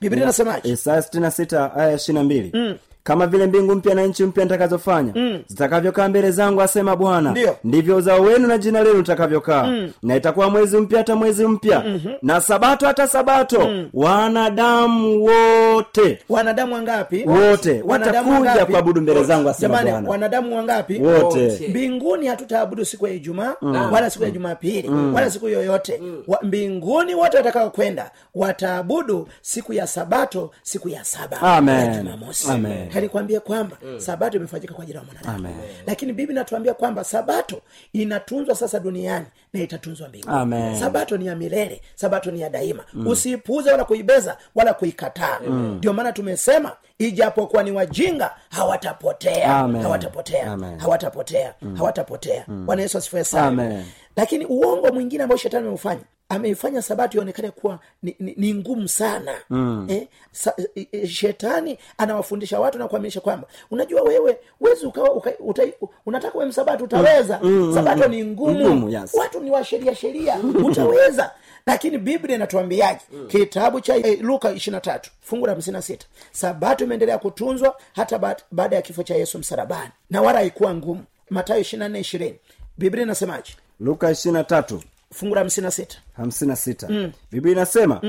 Biblia 0.00 0.22
inasemaje? 0.22 0.68
Isaya 0.72 1.02
sitini 1.02 1.22
na 1.22 1.30
sita 1.30 1.74
aya 1.74 1.94
ishiri 1.94 2.14
na 2.18 2.24
mbili 2.24 2.76
kama 3.08 3.26
vile 3.26 3.46
mbingu 3.46 3.74
mpya 3.74 3.94
na 3.94 4.02
nchi 4.06 4.24
mpya 4.24 4.44
nitakazofanya 4.44 5.12
zitakavyokaa 5.46 6.08
mbele 6.08 6.30
zangu 6.30 6.62
asema 6.62 6.96
bwana. 6.96 7.34
Ndivyo 7.64 7.96
uzao 7.96 8.20
wenu 8.22 8.46
na 8.48 8.58
jina 8.58 8.82
lenu 8.82 8.96
litakavyokaa. 8.98 9.72
Na 10.02 10.16
itakuwa 10.16 10.50
mwezi 10.50 10.76
mpya 10.76 10.98
hata 10.98 11.16
mwezi 11.16 11.46
mpya. 11.46 11.84
Na 12.22 12.40
sabato 12.40 12.86
hata 12.86 13.06
sabato. 13.08 13.68
Wanadamu 13.94 15.24
wote. 15.24 16.18
Wanadamu 16.28 16.74
wangapi? 16.74 17.24
Wote. 17.26 17.82
Watakuja 17.86 18.66
kuabudu 18.66 19.00
mbele 19.00 19.24
zangu 19.24 19.48
asema 19.48 19.82
bwana. 19.82 20.08
wanadamu 20.10 20.56
wangapi? 20.56 21.00
Wote. 21.02 21.66
Mbinguni 21.70 22.26
hatutaabudu 22.26 22.84
siku 22.84 23.06
ya 23.06 23.12
ijumaa 23.12 23.54
wala 23.92 24.10
siku 24.10 24.24
ya 24.24 24.30
jumapili 24.30 24.88
wala 25.14 25.30
siku 25.30 25.48
yoyote. 25.48 26.02
Wa, 26.26 26.38
mbinguni 26.42 27.14
wote 27.14 27.36
watakao 27.36 27.70
kwenda 27.70 28.10
wataabudu 28.34 29.28
siku 29.42 29.72
ya 29.72 29.86
sabato 29.86 30.50
siku 30.62 30.88
ya 30.88 31.04
saba 31.04 31.40
Amen. 31.40 31.74
ya 31.76 31.86
jumamosi 32.02 32.48
Kanikwambia 32.98 33.40
kwamba 33.40 33.76
sabato 33.96 34.36
imefanyika 34.36 34.74
kwa 34.74 34.82
ajili 34.84 34.98
ya 34.98 35.04
mwanadamu. 35.04 35.38
Lakini 35.86 36.12
bibi 36.12 36.32
natuambia 36.34 36.74
kwamba 36.74 37.04
sabato 37.04 37.60
inatunzwa 37.92 38.54
sasa 38.54 38.80
duniani 38.80 39.26
na 39.52 39.60
itatunzwa 39.60 40.08
mbinguni. 40.08 40.34
Sabato 40.80 41.16
ni 41.16 41.26
ya 41.26 41.36
milele 41.36 41.80
sabato 41.94 42.30
ni 42.30 42.40
ya 42.40 42.50
daima. 42.50 42.84
Usiipuuze 43.06 43.70
wala 43.70 43.84
kuibeza 43.84 44.36
wala 44.54 44.74
kuikataa. 44.74 45.38
Ndio 45.76 45.92
maana 45.92 46.12
tumesema 46.12 46.72
ijapokuwa 46.98 47.62
ni 47.62 47.70
wajinga 47.72 48.34
hawatapotea. 48.50 49.56
Amen. 49.56 49.82
hawatapotea. 49.82 50.52
Amen. 50.52 50.78
hawatapotea. 50.78 51.54
Hawatapotea. 51.76 52.44
Bwana 52.48 52.82
yesu 52.82 52.98
asifue 52.98 53.24
sana. 53.24 53.84
Lakini 54.16 54.44
uongo 54.46 54.92
mwingine 54.92 55.22
ambao 55.22 55.38
shetani 55.38 55.64
ameufanya 55.66 56.00
ameifanya 56.28 56.82
sabato 56.82 57.18
ionekane 57.18 57.50
kuwa 57.50 57.78
ni, 58.02 58.16
ni, 58.20 58.34
ni 58.36 58.54
ngumu 58.54 58.88
sana. 58.88 59.34
Mm. 59.50 59.86
eh, 59.90 60.06
sa, 60.32 60.54
eh, 60.74 60.86
eh, 60.92 61.08
shetani 61.08 61.78
anawafundisha 61.98 62.60
watu 62.60 62.78
na 62.78 62.88
kuaminisha 62.88 63.20
kwamba 63.20 63.46
unajua 63.70 64.02
wewe 64.02 64.38
wezi 64.60 64.86
ukawa 64.86 65.12
uka, 65.12 65.32
uta, 65.38 65.62
unataka 66.06 66.38
we 66.38 66.44
msabato 66.46 66.84
utaweza. 66.84 67.40
Mm, 67.42 67.74
sabato 67.74 68.08
ni 68.08 68.24
ngumu, 68.24 68.60
Ngumu, 68.68 68.90
yes. 68.90 69.14
watu 69.14 69.40
ni 69.40 69.50
wa 69.50 69.64
sheria 69.64 69.94
sheria. 69.94 70.38
Utaweza. 70.64 71.30
Lakini 71.66 71.98
biblia 71.98 72.36
inatuambiaje? 72.36 73.00
Kitabu 73.28 73.80
cha 73.80 73.96
eh, 73.96 74.18
luka 74.20 74.52
ishirina 74.52 74.80
tatu 74.80 75.10
fungu 75.20 75.46
la 75.46 75.52
hamsini 75.52 75.72
na 75.72 75.82
sita. 75.82 76.06
Sabato 76.32 76.84
imeendelea 76.84 77.18
kutunzwa 77.18 77.76
hata 77.94 78.36
baada 78.52 78.76
ya 78.76 78.82
kifo 78.82 79.02
cha 79.02 79.14
yesu 79.14 79.38
msalabani. 79.38 79.90
Na 80.10 80.22
wala 80.22 80.38
haikuwa 80.38 80.74
ngumu. 80.74 81.04
Matayo 81.30 81.60
ishirina 81.60 81.88
nne 81.88 82.00
ishirini. 82.00 82.36
Biblia 82.78 83.02
inasemaje? 83.04 83.52
Luka 83.80 84.10
ishirina 84.10 84.44
tatu 84.44 84.82
fungu 85.14 85.34
la 85.34 85.40
hamsini 85.40 85.64
na 85.64 85.70
sita. 85.70 85.96
Hamsini 86.16 86.48
na 86.48 86.56
sita. 86.56 86.88
Biblia 87.32 87.52
inasema 87.52 88.00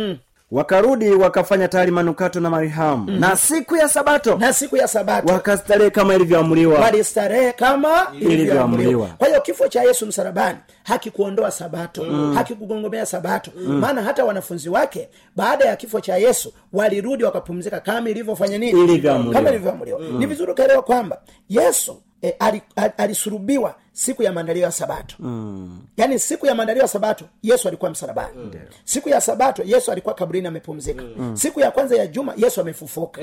wakarudi 0.52 1.10
wakafanya 1.12 1.68
tayari 1.68 1.92
manukato 1.92 2.40
na 2.40 2.50
marihamu 2.50 3.12
na 3.12 3.36
siku 3.36 3.76
ya 3.76 3.90
sabato. 3.90 4.38
Na 4.38 4.54
siku 4.54 4.78
ya 4.78 4.88
sabato. 4.88 5.34
Wakastarehe 5.34 5.90
kama 5.90 6.16
ilivyoamriwa. 6.16 6.80
Walistarehe 6.80 7.52
kama 7.54 8.08
Ilivyoamriwa. 8.20 9.08
kwa 9.08 9.28
hiyo 9.28 9.42
kifo 9.42 9.68
cha 9.68 9.84
yesu 9.84 10.06
msalabani 10.06 10.58
hakikuondoa 10.84 11.52
sabato 11.52 12.04
mm. 12.04 12.36
hakikugongomea 12.36 13.06
sabato. 13.06 13.52
Maana 13.68 14.02
hata 14.02 14.26
wanafunzi 14.26 14.70
wake 14.70 15.10
baada 15.36 15.66
ya 15.66 15.76
kifo 15.76 16.02
cha 16.02 16.18
yesu 16.18 16.54
walirudi 16.74 17.24
wakapumzika 17.24 17.80
kama 17.80 18.10
ilivyofanya 18.10 18.58
nini? 18.58 18.84
Ilivyoamriwa. 18.84 19.34
kama 19.34 19.50
ilivyoamriwa. 19.50 20.00
Ni 20.00 20.26
vizuri 20.26 20.52
ukaelewa 20.52 20.82
kwamba 20.82 21.22
yesu 21.50 22.02
e, 22.24 22.36
alisurubiwa 22.98 23.76
siku 23.94 24.24
ya 24.24 24.32
maandalio 24.32 24.64
ya 24.64 24.72
sabato. 24.72 25.16
Mm. 25.20 25.80
yaani 25.98 26.20
siku 26.20 26.46
ya 26.46 26.56
maandalio 26.56 26.82
ya 26.82 26.88
sabato 26.88 27.26
yesu 27.44 27.68
alikuwa 27.68 27.92
msalabani. 27.92 28.30
Mm. 28.38 28.52
siku 28.86 29.10
ya 29.10 29.22
sabato 29.22 29.64
yesu 29.64 29.92
alikuwa 29.92 30.16
kaburini 30.16 30.48
amepumzika. 30.48 31.04
Mm. 31.18 31.38
siku 31.38 31.60
ya 31.60 31.72
kwanza 31.72 31.96
ya 31.96 32.08
juma 32.08 32.34
yesu 32.38 32.62
amefufuka. 32.62 33.22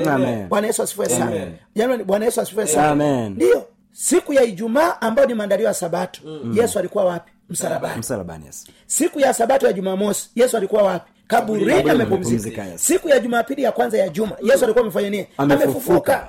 Bwana 0.48 0.66
yesu 0.66 0.82
asifue 0.82 1.08
sana. 1.08 1.46
Jamani 1.76 2.04
bwana 2.04 2.24
yesu 2.24 2.40
asifue 2.40 2.66
sana. 2.66 3.28
Ndiyo 3.28 3.64
siku 3.92 4.32
ya 4.32 4.42
ijumaa 4.42 5.00
ambayo 5.00 5.28
ni 5.28 5.34
maandalio 5.34 5.66
ya 5.66 5.74
sabato 5.74 6.20
mm. 6.24 6.54
yesu 6.58 6.78
alikuwa 6.78 7.04
wapi? 7.04 7.32
Msalabani. 7.50 7.98
Msalabani 7.98 8.46
yes. 8.46 8.66
siku 8.86 9.20
ya 9.20 9.34
sabato 9.34 9.66
ya 9.66 9.72
jumamosi 9.72 10.30
yesu 10.34 10.56
alikuwa 10.56 10.82
wapi? 10.82 11.12
Kaburini 11.26 11.72
amepumzika 11.72 11.92
amepumzika, 11.92 12.64
yes. 12.64 12.84
siku 12.86 13.08
ya 13.08 13.18
jumapili 13.18 13.62
ya 13.62 13.72
kwanza 13.72 13.98
ya 13.98 14.08
juma 14.08 14.36
yesu 14.42 14.64
alikuwa 14.64 14.82
amefanya 14.84 15.10
nini? 15.10 15.26
Amefufuka. 15.38 16.28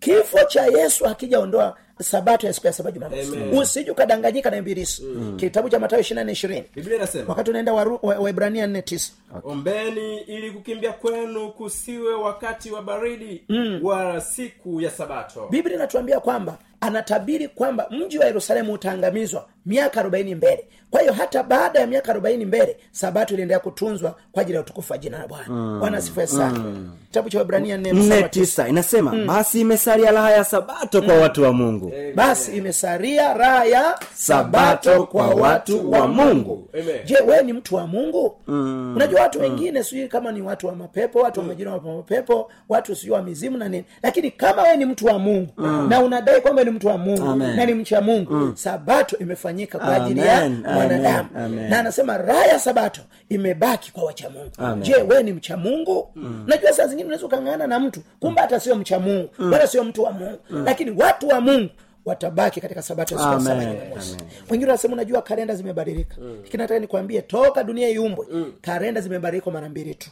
kifo 0.00 0.38
cha 0.48 0.66
yesu 0.66 1.04
hakijaondoa 1.04 1.76
sabato 2.02 2.46
ya 2.46 2.52
siku 2.52 2.66
ya 2.66 2.72
saba 2.72 2.90
jumamosi. 2.90 3.30
Usije 3.60 3.90
ukadanganyika 3.90 4.50
na 4.50 4.56
ibilisi. 4.56 5.02
Kitabu 5.36 5.68
cha 5.68 5.78
matayo 5.78 6.00
ishiri 6.02 6.16
nane 6.16 6.32
ishirini. 6.32 6.64
Biblia 6.74 6.96
inasema 6.96 7.24
wakati 7.28 7.50
unaenda 7.50 7.72
Waru- 7.72 7.98
wa- 8.02 8.18
waibrania 8.18 8.66
nne 8.66 8.82
tisa. 8.82 9.12
Ombeni 9.44 10.18
ili 10.20 10.50
kukimbia 10.50 10.92
kwenu 10.92 11.50
kusiwe 11.52 12.14
wakati 12.14 12.70
wa 12.70 12.82
baridi 12.82 13.44
wala 13.82 14.20
siku 14.20 14.80
ya 14.80 14.90
sabato. 14.90 15.48
Biblia 15.50 15.76
inatuambia 15.76 16.20
kwamba 16.20 16.58
anatabiri 16.80 17.48
kwamba 17.48 17.86
mji 17.90 18.18
wa 18.18 18.24
yerusalemu 18.26 18.72
utaangamizwa 18.72 19.48
miaka 19.66 20.00
arobaini 20.00 20.34
mbele. 20.34 20.64
Kwa 20.90 21.00
hiyo 21.00 21.12
hata 21.12 21.42
baada 21.42 21.80
ya 21.80 21.86
miaka 21.86 22.10
arobaini 22.10 22.44
mbele 22.44 22.76
sabato 22.92 23.34
iliendelea 23.34 23.58
kutunzwa 23.60 24.16
kwa 24.32 24.42
ajili 24.42 24.54
ya 24.56 24.60
utukufu 24.62 24.92
wa 24.92 24.98
jina 24.98 25.18
la 25.18 25.26
bwana. 25.28 25.78
Bwana 25.80 25.98
asifue 25.98 26.26
sana. 26.26 26.64
Kitabu 27.06 27.30
cha 27.30 27.38
wibrania 27.38 27.76
nne 27.78 28.22
tisa. 28.22 28.68
inasema 28.68 29.12
mm. 29.12 29.26
basi 29.26 29.60
imesaria 29.60 30.10
raha 30.10 30.30
ya 30.30 30.44
sabato 30.44 31.02
kwa 31.02 31.14
watu 31.14 31.42
wa 31.42 31.52
mungu. 31.52 31.92
Basi 32.14 32.56
imesaria 32.56 33.34
raha 33.34 33.64
ya 33.64 33.98
sabato 34.14 35.06
kwa 35.06 35.26
watu 35.28 35.90
wa 35.90 36.08
mungu. 36.08 36.68
Amen. 36.74 36.86
je 37.04 37.16
wewe 37.26 37.42
ni 37.42 37.52
mtu 37.52 37.74
wa 37.74 37.86
mungu? 37.86 38.36
Mm. 38.46 38.92
unajua 38.96 39.20
watu 39.20 39.40
wengine 39.40 39.84
sijui 39.84 40.08
kama 40.08 40.32
ni 40.32 40.42
watu 40.42 40.66
wa 40.66 40.74
mapepo 40.76 41.18
watu 41.18 41.40
wa 41.40 41.46
majina 41.46 41.70
wa 41.74 41.80
mapepo 41.96 42.50
watu 42.68 42.94
sijui 42.96 43.10
wa 43.14 43.22
mizimu 43.22 43.58
na 43.58 43.68
nini 43.68 43.84
lakini 44.02 44.30
kama 44.30 44.62
wewe 44.62 44.76
ni 44.76 44.84
mtu 44.84 45.06
wa 45.06 45.18
mungu 45.18 45.52
na 45.88 46.00
unadai 46.00 46.40
kwamba 46.40 46.64
ni 46.64 46.70
mtu 46.70 46.86
wa 46.86 46.98
mungu 46.98 47.26
Amen. 47.26 47.56
na 47.56 47.66
ni 47.66 47.74
mcha 47.74 48.00
mungu 48.00 48.52
sabato 48.56 49.16
imefanyika 49.50 49.78
kwa 49.78 49.94
ajili 50.04 50.20
ya 50.20 50.48
mwanadamu. 50.48 51.28
na 51.68 51.78
anasema 51.78 52.18
raha 52.18 52.46
ya 52.46 52.58
sabato 52.58 53.00
imebaki 53.28 53.92
kwa 53.92 54.04
wachamungu 54.04 54.50
je 54.82 54.94
wewe 54.94 55.22
ni 55.22 55.32
mchamungu 55.32 56.10
mm. 56.14 56.44
najua 56.46 56.72
saa 56.72 56.86
zingine 56.86 57.04
unaweza 57.06 57.26
ukang'ana 57.26 57.66
na 57.66 57.80
mtu 57.80 58.00
kumbe 58.20 58.40
hata 58.40 58.60
sio 58.60 58.74
mchamungu 58.74 59.28
mm. 59.38 59.52
wala 59.52 59.66
sio 59.66 59.84
mtu 59.84 60.02
wa 60.02 60.12
mungu. 60.12 60.38
Lakini 60.50 60.90
watu 60.90 61.28
wa 61.28 61.40
mungu 61.40 61.70
watabaki 62.04 62.60
katika 62.60 62.82
sabato 62.82 63.14
ya 63.14 63.20
siku 63.40 64.22
wengine 64.50 64.70
wanasema 64.70 64.94
unajua 64.94 65.22
kalenda 65.22 65.54
zimebadilika. 65.54 66.16
Lakini 66.42 66.62
nataka 66.62 66.80
nikwambie 66.80 67.22
toka 67.22 67.64
dunia 67.64 67.88
iumbwe 67.88 68.26
kalenda 68.60 69.00
zimebadilika 69.00 69.50
mara 69.50 69.68
mbili 69.68 69.94
tu. 69.94 70.10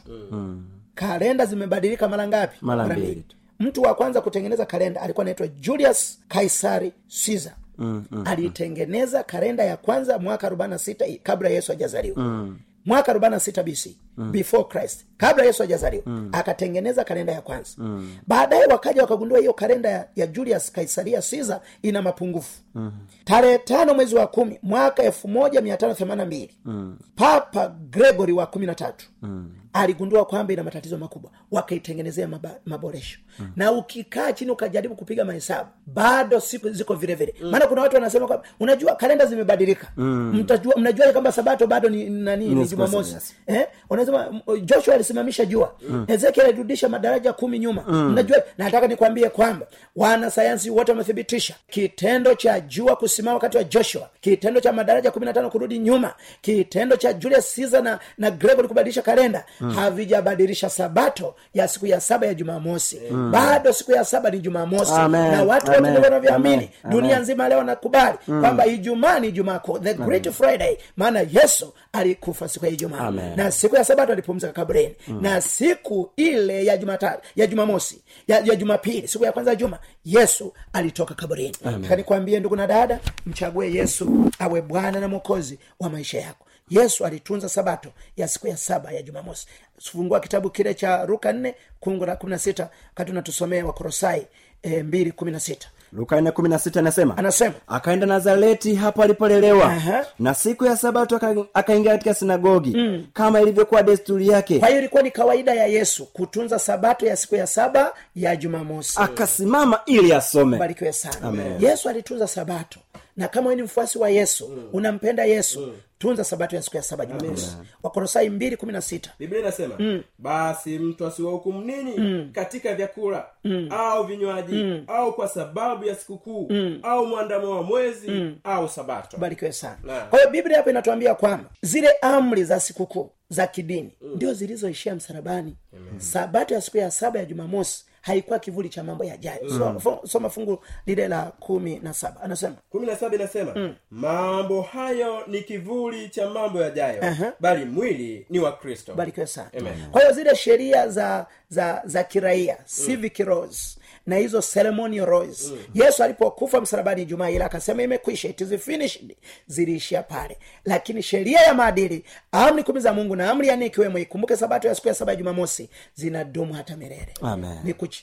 Kalenda 0.95 1.45
zimebadilika 1.45 2.07
mara 2.07 2.27
ngapi? 2.27 2.57
Mara 2.61 2.85
mbili. 2.85 3.23
mtu 3.59 3.81
wa 3.81 3.95
kwanza 3.95 4.21
kutengeneza 4.21 4.65
kalenda 4.65 5.01
alikuwa 5.01 5.23
anaitwa 5.23 5.47
julius 5.47 6.19
kaisari 6.27 6.91
caesar 7.25 7.53
mm, 7.79 8.05
mm, 8.11 8.23
aliitengeneza 8.27 9.23
kalenda 9.23 9.63
ya 9.63 9.77
kwanza 9.77 10.19
mwaka 10.19 10.49
46 10.49 11.19
kabla 11.23 11.49
yesu 11.49 11.71
ajazaliwa 11.71 12.17
mm. 12.23 12.59
mwaka 12.85 13.13
46 13.13 13.63
bc 13.63 13.95
mm. 14.19 14.31
before 14.31 14.63
christ 14.63 15.05
kabla 15.17 15.45
yesu 15.45 15.63
hajazaliwa 15.63 16.03
mm. 16.05 16.29
akatengeneza 16.31 17.03
kalenda 17.03 17.33
ya 17.33 17.41
kwanza 17.41 17.71
mm. 17.77 18.15
baadaye 18.27 18.65
wakaja 18.65 19.01
wakagundua 19.01 19.39
hiyo 19.39 19.53
kalenda 19.53 20.07
ya, 20.15 20.27
julius 20.27 20.71
kaisaria 20.71 21.21
siza 21.21 21.61
ina 21.81 22.01
mapungufu 22.01 22.61
mm. 22.75 22.91
tarehe 23.25 23.57
tano 23.57 23.93
mwezi 23.93 24.15
wa 24.15 24.27
kumi 24.27 24.59
mwaka 24.61 25.03
elfu 25.03 25.27
moja 25.27 25.61
mia 25.61 25.77
tano 25.77 25.93
themanini 25.93 26.27
mbili 26.27 26.55
mm. 26.65 26.97
papa 27.15 27.67
gregory 27.89 28.33
wa 28.33 28.45
kumi 28.45 28.65
na 28.65 28.75
tatu 28.75 29.05
mm 29.21 29.51
aligundua 29.73 30.25
kwamba 30.25 30.53
ina 30.53 30.63
matatizo 30.63 30.97
makubwa 30.97 31.31
wakaitengenezea 31.51 32.27
maba, 32.27 32.51
maboresho 32.65 33.19
mm. 33.39 33.51
na 33.55 33.71
ukikaa 33.71 34.31
chini 34.33 34.51
ukajaribu 34.51 34.95
kupiga 34.95 35.25
mahesabu 35.25 35.69
bado 35.87 36.39
siku 36.39 36.69
ziko 36.69 36.95
vile 36.95 37.15
vile 37.15 37.35
mm. 37.41 37.49
maana 37.51 37.67
kuna 37.67 37.81
watu 37.81 37.95
wanasema 37.95 38.27
kwamba 38.27 38.45
unajua 38.59 38.95
kalenda 38.95 39.25
zimebadilika 39.25 39.91
mm. 39.97 40.33
mtajua 40.39 40.73
mnajua 40.77 41.11
kwamba 41.11 41.31
sabato 41.31 41.67
bado 41.67 41.89
ni 41.89 42.09
nani 42.09 42.47
ni 42.55 42.67
jumamosi 42.67 43.13
yes. 43.13 43.35
eh? 43.47 43.67
Unasema 44.09 44.41
m- 44.47 44.65
joshua 44.65 44.95
alisimamisha 44.95 45.45
jua. 45.45 45.73
Mm. 45.89 46.05
ezekiel 46.07 46.45
alirudisha 46.45 46.89
madaraja 46.89 47.33
kumi 47.33 47.59
nyuma. 47.59 47.83
Mm. 47.87 48.15
najua 48.15 48.43
nataka 48.57 48.87
nikwambie 48.87 49.29
kwamba 49.29 49.65
wanasayansi 49.95 50.69
wote 50.69 50.91
wamethibitisha 50.91 51.55
kitendo 51.69 52.35
cha 52.35 52.59
jua 52.59 52.95
kusimama 52.95 53.33
wakati 53.33 53.57
wa 53.57 53.63
joshua 53.63 54.09
kitendo 54.21 54.59
cha 54.61 54.73
madaraja 54.73 55.11
kumi 55.11 55.25
na 55.25 55.33
tano 55.33 55.49
kurudi 55.49 55.79
nyuma 55.79 56.13
kitendo 56.41 56.95
cha 56.95 57.13
julius 57.13 57.55
caesar 57.55 57.83
na, 57.83 57.99
na 58.17 58.31
gregory 58.31 58.67
kubadilisha 58.67 59.01
kalenda. 59.01 59.45
Mm. 59.61 59.71
havijabadilisha 59.75 60.69
sabato 60.69 61.35
ya 61.53 61.67
siku 61.67 61.85
ya 61.87 62.01
saba 62.01 62.27
ya 62.27 62.33
jumamosi. 62.33 63.01
Mm. 63.11 63.31
bado 63.31 63.73
siku 63.73 63.91
ya 63.91 64.05
saba 64.05 64.29
ni 64.29 64.39
jumamosi. 64.39 64.91
Amen. 64.93 65.31
na 65.31 65.43
watu 65.43 65.71
wote 65.71 65.79
ndio 65.89 66.01
wanavyoamini 66.01 66.69
dunia 66.89 67.19
nzima 67.19 67.49
leo 67.49 67.63
nakubali 67.63 68.17
kwamba 68.25 68.65
ijumaa 68.65 69.19
ni 69.19 69.27
ijumaa 69.27 69.59
the 69.83 69.93
great 69.93 70.29
friday. 70.31 70.77
Maana 70.97 71.19
yesu 71.19 71.73
alikufa 71.93 72.47
siku 72.47 72.65
ya 72.65 72.71
ijumaa. 72.71 73.11
Na 73.35 73.51
siku 73.51 73.75
ya 73.75 73.83
sabato 73.99 74.13
alipumzika 74.13 74.53
kaburini. 74.53 74.95
Mm. 75.07 75.21
na 75.21 75.41
siku 75.41 76.11
ile 76.17 76.65
ya 76.65 76.77
jumatatu 76.77 77.21
ya 77.35 77.47
jumamosi 77.47 78.01
ya, 78.27 78.39
ya 78.39 78.55
jumapili 78.55 79.07
siku 79.07 79.23
ya 79.25 79.31
kwanza 79.31 79.51
ya 79.51 79.55
juma 79.55 79.79
yesu 80.05 80.53
alitoka 80.73 81.13
kaburini. 81.15 81.55
Kanikwambie 81.89 82.39
ndugu 82.39 82.55
na 82.55 82.67
dada 82.67 82.99
mchague 83.25 83.73
yesu 83.73 84.31
awe 84.39 84.61
bwana 84.61 84.99
na 84.99 85.07
mwokozi 85.07 85.59
wa 85.79 85.89
maisha 85.89 86.19
yako. 86.19 86.45
Yesu 86.69 87.05
alitunza 87.05 87.49
sabato 87.49 87.89
ya 88.17 88.27
siku 88.27 88.47
ya 88.47 88.57
saba 88.57 88.91
ya 88.91 89.01
jumamosi. 89.01 89.47
Fungua 89.81 90.19
kitabu 90.19 90.49
kile 90.49 90.73
cha 90.73 91.05
ruka 91.05 91.33
nne 91.33 91.55
kungu 91.79 92.05
la 92.05 92.15
kumi 92.15 92.29
na 92.31 92.39
sita 92.39 92.69
wakati 92.89 93.11
unatusomea 93.11 93.65
wakorosai 93.65 94.27
e, 94.63 94.83
mbili 94.83 95.11
kumi 95.11 95.31
na 95.31 95.39
sita 95.39 95.69
luka 95.93 96.21
nne 96.21 96.31
kumi 96.31 96.49
na 96.49 96.59
sita 96.59 96.79
anasema 96.79 97.17
anasema 97.17 97.53
akaenda 97.67 98.07
nazareti 98.07 98.75
hapo 98.75 99.03
alipolelewa. 99.03 99.65
Aha. 99.65 100.05
na 100.19 100.33
siku 100.33 100.65
ya 100.65 100.77
sabato 100.77 101.15
aka- 101.15 101.45
akaingia 101.53 101.91
katika 101.91 102.13
sinagogi. 102.13 102.77
Mm. 102.77 103.05
kama 103.13 103.41
ilivyokuwa 103.41 103.83
desturi 103.83 104.27
yake. 104.27 104.59
Kwa 104.59 104.67
hiyo 104.67 104.79
ilikuwa 104.79 105.03
ni 105.03 105.11
kawaida 105.11 105.53
ya 105.53 105.65
yesu 105.67 106.05
kutunza 106.05 106.59
sabato 106.59 107.05
ya 107.05 107.15
siku 107.15 107.35
ya 107.35 107.47
saba 107.47 107.93
ya 108.15 108.35
jumamosi. 108.35 108.99
Akasimama 109.01 109.79
ili 109.85 110.13
asome. 110.13 110.57
Barikiwe 110.57 110.91
sana. 110.93 111.33
Yesu 111.59 111.89
alitunza 111.89 112.27
sabato 112.27 112.79
na 113.19 113.27
kama 113.27 113.55
ni 113.55 113.61
mfuasi 113.61 113.97
wa 113.97 114.09
yesu 114.09 114.49
mm. 114.49 114.69
unampenda 114.73 115.25
yesu 115.25 115.59
mm. 115.59 115.73
tunza 115.97 116.23
sabato 116.23 116.55
ya 116.55 116.61
siku 116.61 116.75
ya 116.77 116.83
saba 116.83 117.05
jumamosi 117.05 117.57
wakorosai 117.83 118.29
mbili 118.29 118.57
kumi 118.57 118.73
na 118.73 118.81
sita 118.81 119.13
biblia 119.19 119.39
inasema 119.41 119.75
mm. 119.79 120.03
basi 120.17 120.79
mtu 120.79 121.05
asiwahukumu 121.07 121.61
nini 121.61 121.93
mm. 121.97 122.29
katika 122.33 122.75
vyakula 122.75 123.25
mm. 123.43 123.67
au 123.71 124.03
vinywaji 124.03 124.55
mm. 124.55 124.83
au 124.87 125.13
kwa 125.13 125.27
sababu 125.27 125.85
ya 125.85 125.95
sikukuu 125.95 126.47
mm. 126.49 126.79
au 126.83 127.05
mwandamo 127.07 127.49
wa 127.49 127.63
mwezi 127.63 128.11
mm. 128.11 128.35
au 128.43 128.69
sabato 128.69 129.17
barikiwe 129.17 129.51
sana 129.51 130.05
kwa 130.09 130.19
hiyo 130.19 130.31
biblia 130.31 130.57
hapo 130.57 130.69
inatuambia 130.69 131.15
kwamba 131.15 131.49
zile 131.61 131.89
amri 132.01 132.43
za 132.43 132.59
sikukuu 132.59 133.11
za 133.29 133.47
kidini 133.47 133.93
mm. 134.01 134.11
ndio 134.15 134.33
zilizoishia 134.33 134.95
msalabani 134.95 135.55
sabato 135.97 136.53
ya 136.53 136.61
siku 136.61 136.77
ya 136.77 136.91
saba 136.91 137.19
ya 137.19 137.25
jumamosi 137.25 137.85
haikuwa 138.01 138.39
kivuli 138.39 138.69
cha 138.69 138.83
mambo 138.83 139.03
yajayo 139.03 139.41
mm. 139.49 139.79
so, 139.83 140.01
soma 140.07 140.29
fungu 140.29 140.63
lile 140.85 141.07
la 141.07 141.21
kumi 141.23 141.79
na 141.83 141.93
saba 141.93 142.21
anasema 142.21 142.55
kumi 142.69 142.85
na 142.87 142.95
saba 142.95 143.15
inasema 143.15 143.51
mm. 143.55 143.75
mambo 143.91 144.61
hayo 144.61 145.23
ni 145.27 145.41
kivuli 145.41 146.09
cha 146.09 146.29
mambo 146.29 146.61
yajayo 146.61 147.05
Aha. 147.05 147.33
bali 147.39 147.65
mwili 147.65 148.25
ni 148.29 148.39
wa 148.39 148.51
kristo 148.51 148.93
barikiwe 148.93 149.27
sana 149.27 149.49
kwa 149.91 150.01
hiyo 150.01 150.13
zile 150.13 150.35
sheria 150.35 150.87
za 150.87 151.25
za 151.49 151.81
za 151.85 152.03
kiraia 152.03 152.57
civic 152.85 153.19
laws 153.19 153.78
na 154.07 154.15
hizo 154.15 154.41
ceremonial 154.41 155.27
mm. 155.27 155.57
yesu 155.73 156.03
alipokufa 156.03 156.61
msalabani 156.61 157.05
jumaa 157.05 157.29
ile 157.29 157.43
akasema 157.43 157.83
imekwisha 157.83 158.27
it 158.29 158.41
is 158.41 158.55
finished. 158.61 159.15
Ziliishia 159.47 160.03
pale. 160.03 160.37
Lakini 160.65 161.03
sheria 161.03 161.39
ya 161.41 161.53
maadili 161.53 162.03
amri 162.31 162.63
kumi 162.63 162.79
za 162.79 162.93
mungu 162.93 163.15
na 163.15 163.31
amri 163.31 163.47
ya 163.47 163.55
nne 163.55 163.65
ikiwemo 163.65 163.97
ikumbuke 163.99 164.35
sabato 164.37 164.67
ya 164.67 164.75
siku 164.75 164.87
ya 164.87 164.93
saba 164.93 165.11
ya 165.11 165.15
jumamosi 165.15 165.69
zinadumu 165.95 166.53
hata 166.53 166.77
milele. 166.77 167.13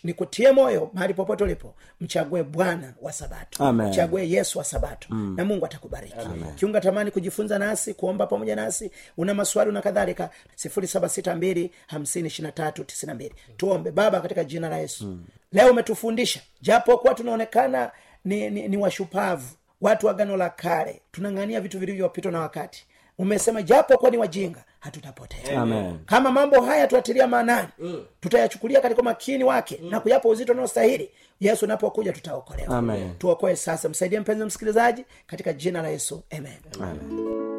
Nikutie 0.05 0.53
moyo 0.53 0.91
mahali 0.95 1.15
popote 1.15 1.45
ulipo 1.45 1.75
mchague 2.01 2.43
bwana 2.43 2.95
wa 3.03 3.13
sabato. 3.13 3.65
Amen. 3.65 3.89
mchague 3.89 4.31
yesu 4.31 4.59
wa 4.59 4.65
sabato. 4.65 5.09
Mm. 5.11 5.35
na 5.37 5.45
mungu 5.45 5.67
atakubariki. 5.67 6.15
Kiunga 6.55 6.81
tamani 6.81 7.11
kujifunza 7.11 7.59
nasi 7.59 7.95
kuomba 7.95 8.27
pamoja 8.27 8.57
nasi 8.57 8.91
una 9.17 9.35
maswali 9.35 9.73
na 9.73 9.83
kadhalika 9.83 10.31
sifuri 10.55 10.87
saba 10.87 11.09
sita 11.09 11.35
mbili 11.37 11.71
hamsini 11.87 12.27
ishiri 12.29 12.47
na 12.47 12.53
tatu 12.53 12.85
tisini 12.85 13.09
na 13.09 13.15
mbili. 13.15 13.35
Tuombe. 13.57 13.91
Baba 13.91 14.21
katika 14.21 14.45
jina 14.45 14.69
la 14.69 14.79
yesu. 14.79 15.05
Mm. 15.07 15.25
Leo 15.53 15.71
umetufundisha. 15.71 16.41
Japo 16.61 16.99
kuwa 16.99 17.15
tunaonekana 17.15 17.91
ni, 18.25 18.51
ni, 18.51 18.69
ni 18.69 18.77
washupavu 18.77 19.47
watu 19.81 20.07
wa 20.07 20.15
gano 20.15 20.37
la 20.37 20.51
kale 20.51 21.01
tunang'ania 21.13 21.61
vitu 21.61 21.79
vilivyopitwa 21.79 22.33
na 22.33 22.41
wakati. 22.41 22.87
Umesema 23.19 23.63
japo 23.63 23.99
kuwa 23.99 24.11
ni 24.11 24.17
wajinga 24.17 24.65
hatutapotea 24.81 25.67
kama 26.07 26.31
mambo 26.31 26.61
haya 26.61 26.87
tuatilia 26.87 27.27
maanani 27.27 27.69
mm. 27.79 28.05
tutayachukulia 28.21 28.81
katika 28.81 29.03
makini 29.03 29.45
wake 29.45 29.79
mm. 29.83 29.91
na 29.91 30.01
kuyapa 30.01 30.29
uzito 30.29 30.53
unaostahili. 30.53 31.11
Yesu 31.41 31.65
unapokuja 31.65 32.13
tutaokolewa. 32.13 32.79
Amen. 32.79 33.15
tuokoe 33.19 33.57
sasa. 33.57 33.89
Msaidie 33.89 34.21
mpenzi 34.21 34.45
msikilizaji 34.45 35.05
katika 35.27 35.53
jina 35.53 35.83
la 35.83 35.89
yesu. 35.89 36.23
Amen, 36.31 36.53
Amen. 36.81 37.56